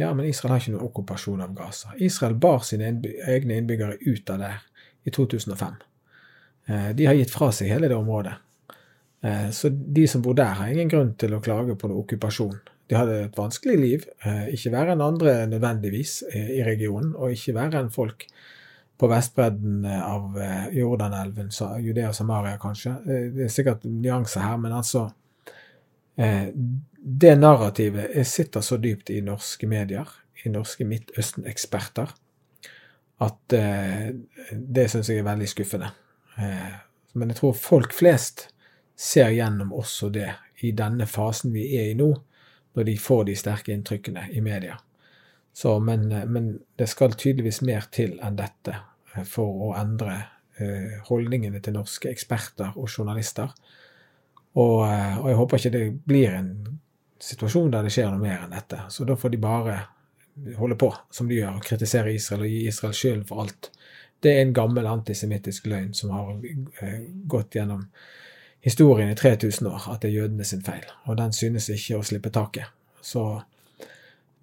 [0.00, 1.92] Ja, men Israel har ikke noen okkupasjon av Gaza.
[2.02, 2.88] Israel bar sine
[3.30, 4.64] egne innbyggere ut av der
[5.06, 5.76] i 2005.
[6.66, 8.34] Eh, de har gitt fra seg hele det området.
[9.22, 12.58] Eh, så de som bor der, har ingen grunn til å klage på noe okkupasjon.
[12.90, 17.56] De hadde et vanskelig liv, eh, ikke verre enn andre nødvendigvis i regionen, og ikke
[17.56, 18.26] verre enn folk
[18.98, 20.36] på vestbredden av
[20.70, 21.48] Jordanelven,
[21.82, 22.92] Judea og Samaria kanskje.
[23.04, 25.08] Det er sikkert nyanser her, men altså
[26.14, 30.06] det narrativet sitter så dypt i norske medier,
[30.44, 32.14] i norske Midtøsten-eksperter,
[33.26, 33.56] at
[34.52, 35.90] det syns jeg er veldig skuffende.
[36.36, 36.72] Eh,
[37.12, 38.48] men jeg tror folk flest
[38.98, 40.30] ser gjennom også det
[40.62, 42.10] i denne fasen vi er i nå,
[42.72, 44.78] når de får de sterke inntrykkene i media.
[45.52, 48.76] Så, men, eh, men, det skal tydeligvis mer til enn dette
[49.14, 50.24] eh, for å endre
[51.08, 53.48] holdningene til norske eksperter og journalister.
[54.52, 56.50] Og, og jeg håper ikke det blir en
[57.18, 58.82] situasjon der det skjer noe mer enn dette.
[58.92, 59.78] Så da får de bare
[60.58, 63.70] holde på som de gjør, og kritisere Israel og gi Israel skylden for alt.
[64.22, 66.34] Det er en gammel antisemittisk løgn som har
[66.82, 67.00] eh,
[67.30, 67.86] gått gjennom
[68.62, 70.84] historien i 3000 år, at det er jødene sin feil.
[71.10, 72.70] Og den synes ikke å slippe taket.
[73.02, 73.24] Så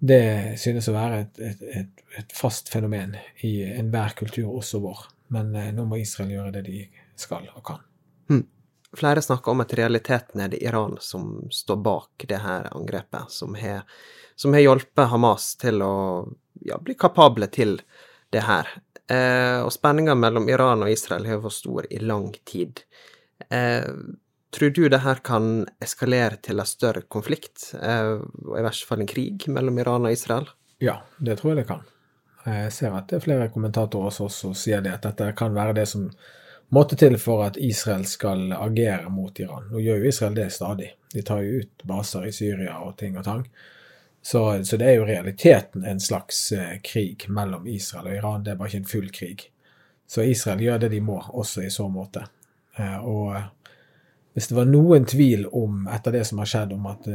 [0.00, 5.06] det synes å være et, et, et, et fast fenomen i enhver kultur, også vår.
[5.32, 6.84] Men eh, nå må Israel gjøre det de
[7.20, 7.80] skal og kan.
[8.28, 8.44] Hmm.
[8.96, 13.54] Flere snakker om at realiteten er det Iran som står bak det her angrepet, som
[13.54, 13.84] har,
[14.36, 15.94] som har hjulpet Hamas til å
[16.66, 17.78] ja, bli kapable til
[18.34, 18.68] det her.
[19.10, 22.84] Eh, og spenninga mellom Iran og Israel har vært stor i lang tid.
[23.50, 23.88] Eh,
[24.54, 29.02] tror du det her kan eskalere til en større konflikt, eh, og i verste fall
[29.02, 30.46] en krig, mellom Iran og Israel?
[30.78, 31.82] Ja, det tror jeg det kan.
[32.46, 35.88] Jeg ser at det er flere kommentatorer som sier det, at dette kan være det
[35.90, 36.06] som
[36.70, 39.68] måtte til for at Israel skal agere mot Iran.
[39.72, 40.94] Nå gjør jo Israel det stadig.
[41.12, 43.44] De tar jo ut baser i Syria og ting og tang.
[44.22, 48.44] Så, så det er jo realiteten en slags eh, krig mellom Israel og Iran.
[48.44, 49.46] Det er bare ikke en full krig.
[50.06, 52.26] Så Israel gjør det de må, også i så måte.
[52.76, 53.46] Eh, og eh,
[54.34, 57.08] hvis det var noen tvil om, etter det som har skjedd, om at,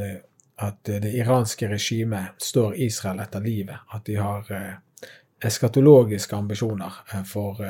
[0.60, 4.50] at det iranske regimet står Israel etter livet, at de har
[5.40, 7.62] eskatologiske ambisjoner for,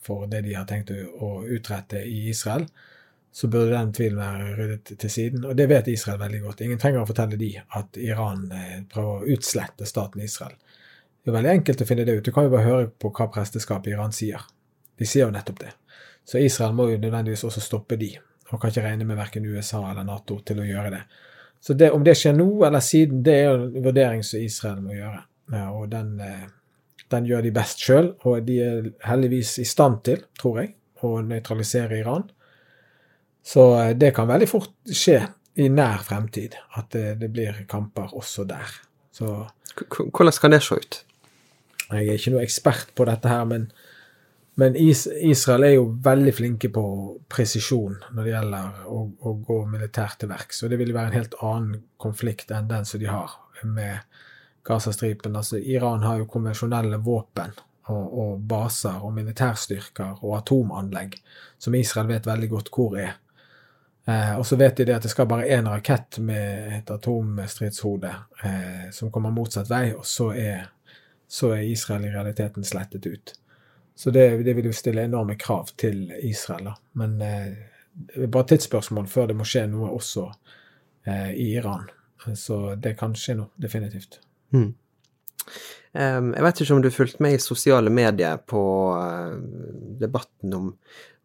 [0.00, 2.64] for det de har tenkt å utrette i Israel,
[3.36, 5.42] så burde den tvilen være ryddet til siden.
[5.44, 6.60] Og det vet Israel veldig godt.
[6.64, 10.54] Ingen trenger å fortelle de at Iran eh, prøver å utslette staten Israel.
[11.20, 12.24] Det er veldig enkelt å finne det ut.
[12.24, 14.46] Du kan jo bare høre på hva presteskapet i Iran sier.
[14.96, 15.72] De sier jo nettopp det.
[16.24, 18.08] Så Israel må jo nødvendigvis også stoppe de,
[18.48, 21.02] og kan ikke regne med verken USA eller Nato til å gjøre det.
[21.60, 24.80] Så det, om det skjer nå eller siden, det er jo en vurdering som Israel
[24.80, 25.20] må gjøre.
[25.52, 26.48] Ja, og den, eh,
[27.12, 30.72] den gjør de best sjøl, og de er heldigvis i stand til, tror jeg,
[31.04, 32.30] å nøytralisere Iran.
[33.46, 35.20] Så eh, det kan veldig fort skje
[35.56, 38.72] i nær fremtid at det, blir kamper også der.
[39.14, 41.02] Så Hvordan kan det se ut?
[41.86, 43.68] jeg er ikke noe ekspert på dette her, men,
[44.58, 46.84] men Is Israel er jo veldig flinke på
[47.30, 50.64] presisjon når det gjelder å, å gå militært til verks.
[50.64, 54.02] Og det vil være en helt annen konflikt enn den som de har med
[54.66, 55.36] Gazastripen.
[55.38, 57.54] Altså, Iran har jo konvensjonelle våpen
[57.86, 61.14] og, og baser og militærstyrker og atomanlegg
[61.62, 63.14] som Israel vet veldig godt hvor er.
[64.08, 68.12] Eh, og så vet de det at det skal bare én rakett med et atomstridshode
[68.44, 70.68] eh, som kommer motsatt vei, og så er,
[71.28, 73.34] så er Israel i realiteten slettet ut.
[73.96, 76.70] Så det, det vil jo stille enorme krav til Israel.
[76.70, 76.74] Da.
[77.00, 77.52] Men eh,
[77.96, 80.26] det er bare tidsspørsmål før det må skje noe også
[81.08, 81.88] eh, i Iran.
[82.34, 84.20] Så det kan skje noe, definitivt.
[84.54, 84.74] Mm.
[85.96, 88.62] Jeg vet ikke om du fulgte med i sosiale medier på
[88.98, 89.36] eh,
[90.02, 90.72] debatten om,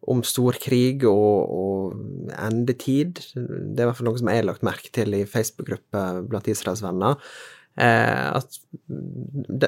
[0.08, 3.20] om storkrig og, og endetid.
[3.34, 6.48] Det er i hvert fall noe som jeg har lagt merke til i Facebook-gruppa blant
[6.52, 7.20] Israels venner.
[7.76, 8.58] Eh, at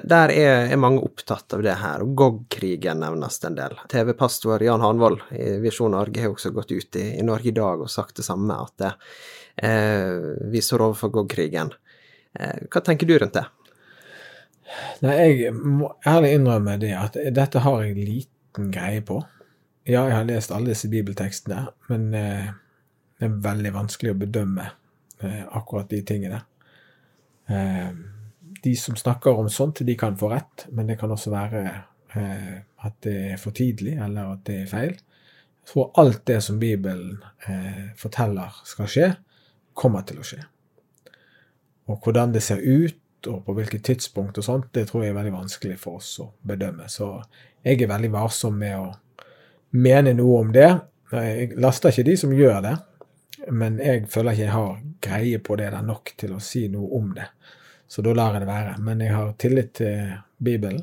[0.05, 3.79] der er, er mange opptatt av det her, og Gog-krigen nevnes en del.
[3.89, 7.81] TV-pastor Jan Hanvold i Visjon Norge har også gått ut i, i Norge i dag
[7.81, 8.93] og sagt det samme, at det,
[9.65, 11.73] eh, vi står overfor Gog-krigen.
[12.37, 13.47] Eh, hva tenker du rundt det?
[15.05, 19.21] Nei, jeg må ærlig innrømme det at dette har jeg liten greie på.
[19.85, 22.49] Ja, jeg har lest alle disse bibeltekstene, men eh,
[23.21, 24.71] det er veldig vanskelig å bedømme
[25.21, 26.41] eh, akkurat de tingene.
[27.53, 27.91] Eh,
[28.65, 31.65] de som snakker om sånt, de kan få rett, men det kan også være
[32.17, 32.57] eh,
[32.87, 34.97] at det er for tidlig, eller at det er feil.
[34.97, 39.13] Jeg tror alt det som Bibelen eh, forteller skal skje,
[39.77, 40.41] kommer til å skje.
[41.93, 42.97] Og hvordan det ser ut,
[43.31, 46.29] og på hvilket tidspunkt og sånt, det tror jeg er veldig vanskelig for oss å
[46.47, 46.89] bedømme.
[46.93, 47.09] Så
[47.65, 48.89] jeg er veldig varsom med å
[49.81, 50.71] mene noe om det.
[51.15, 52.75] Jeg laster ikke de som gjør det,
[53.53, 56.91] men jeg føler ikke jeg har greie på det der nok til å si noe
[56.99, 57.29] om det.
[57.89, 58.75] Så da lar jeg det være.
[58.83, 60.83] Men jeg har tillit til Bibelen,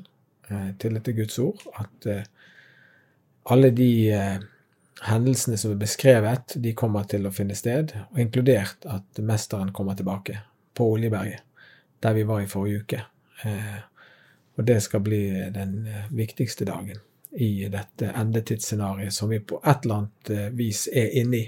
[0.50, 2.24] eh, tillit til Guds ord, at eh,
[3.52, 4.38] alle de eh,
[5.08, 9.98] hendelsene som er beskrevet, de kommer til å finne sted, og inkludert at mesteren kommer
[9.98, 10.38] tilbake
[10.78, 11.42] på Oljeberget,
[12.02, 13.04] der vi var i forrige uke.
[13.44, 13.80] Eh,
[14.58, 15.24] og det skal bli
[15.54, 17.00] den eh, viktigste dagen
[17.32, 21.46] i dette endetidsscenarioet som vi på et eller annet eh, vis er inne i,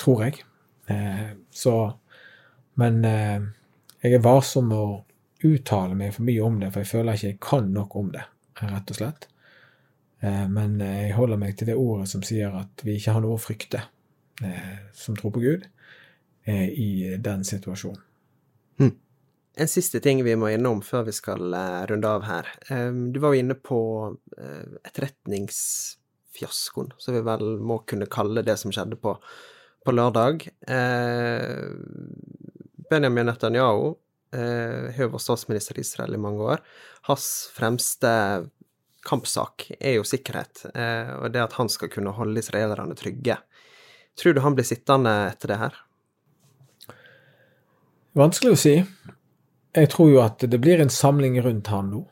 [0.00, 0.42] tror jeg.
[1.50, 1.92] Så
[2.74, 3.04] Men
[4.02, 7.28] jeg er varsom med å uttale meg for mye om det, for jeg føler ikke
[7.30, 8.24] jeg kan nok om det,
[8.60, 9.28] rett og slett.
[10.20, 13.40] Men jeg holder meg til det ordet som sier at vi ikke har noe å
[13.40, 13.80] frykte,
[14.92, 15.64] som tror på Gud,
[16.50, 18.02] i den situasjonen.
[19.54, 22.48] En siste ting vi må innom før vi skal eh, runde av her.
[23.14, 28.72] Du var jo inne på eh, etterretningsfiaskoen, som vi vel må kunne kalle det som
[28.74, 29.14] skjedde på,
[29.86, 30.48] på lørdag.
[30.66, 31.70] Eh,
[32.90, 33.94] Benjamin Netanyahu
[34.34, 36.58] har vært statsminister i Israel i mange år.
[37.06, 38.10] Hans fremste
[39.06, 43.36] kampsak er jo sikkerhet, og det at han skal kunne holde israelerne trygge.
[44.18, 45.78] Tror du han blir sittende etter det her?
[48.18, 48.74] Vanskelig å si.
[49.74, 52.04] Jeg tror jo at det blir en samling rundt han nå,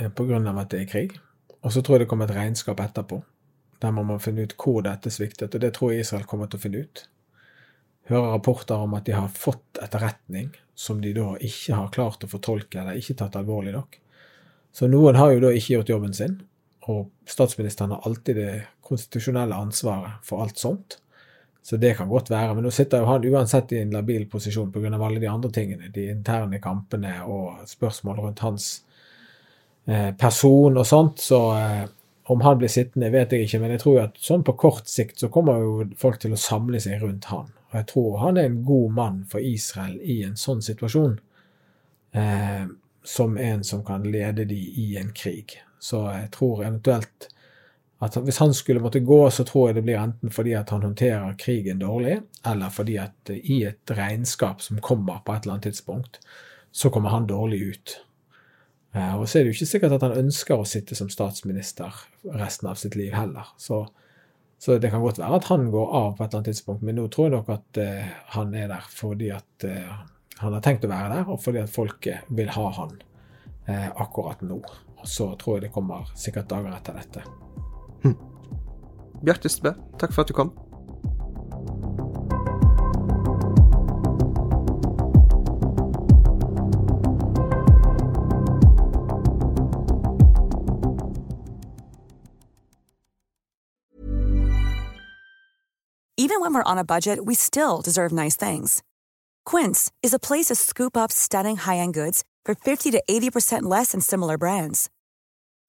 [0.00, 0.24] pga.
[0.24, 1.18] grunn av at det er krig.
[1.62, 3.20] Og så tror jeg det kommer et regnskap etterpå,
[3.82, 6.58] der må man finne ut hvor dette sviktet, og det tror jeg Israel kommer til
[6.58, 7.02] å finne ut.
[8.08, 12.30] Hører rapporter om at de har fått etterretning som de da ikke har klart å
[12.30, 13.98] fortolke eller ikke tatt alvorlig nok.
[14.72, 16.40] Så noen har jo da ikke gjort jobben sin,
[16.88, 18.52] og statsministeren har alltid det
[18.82, 21.01] konstitusjonelle ansvaret for alt sånt.
[21.62, 24.72] Så det kan godt være, men nå sitter jo han uansett i en labil posisjon
[24.74, 24.90] pga.
[24.96, 28.70] alle de andre tingene, de interne kampene og spørsmål rundt hans
[29.86, 31.84] eh, person og sånt, så eh,
[32.32, 35.22] om han blir sittende, vet jeg ikke, men jeg tror at sånn på kort sikt
[35.22, 37.50] så kommer jo folk til å samle seg rundt han.
[37.70, 41.18] Og jeg tror han er en god mann for Israel i en sånn situasjon,
[42.18, 42.64] eh,
[43.02, 45.58] som en som kan lede de i en krig.
[45.82, 47.28] Så jeg tror eventuelt
[48.02, 50.82] at hvis han skulle måtte gå, så tror jeg det blir enten fordi at han
[50.82, 55.68] håndterer krigen dårlig, eller fordi at i et regnskap som kommer på et eller annet
[55.70, 56.18] tidspunkt,
[56.72, 57.94] så kommer han dårlig ut.
[58.92, 61.94] Eh, og så er det jo ikke sikkert at han ønsker å sitte som statsminister
[62.34, 63.52] resten av sitt liv heller.
[63.60, 63.84] Så,
[64.58, 66.98] så det kan godt være at han går av på et eller annet tidspunkt, men
[66.98, 69.68] nå tror jeg nok at uh, han er der fordi at
[70.42, 72.98] han har tenkt å være der, og fordi at folket vil ha han
[73.70, 74.58] akkurat nå.
[74.98, 77.51] Og så tror jeg det kommer sikkert dager etter dette.
[78.02, 78.16] Hm.
[79.24, 80.52] Bjarte Stbø, takk for at du kom.
[96.18, 98.82] Even when we're on a budget, we still deserve nice things.
[99.44, 103.92] Quince is a place to scoop up stunning high-end goods for 50 to 80% less
[103.92, 104.88] than similar brands.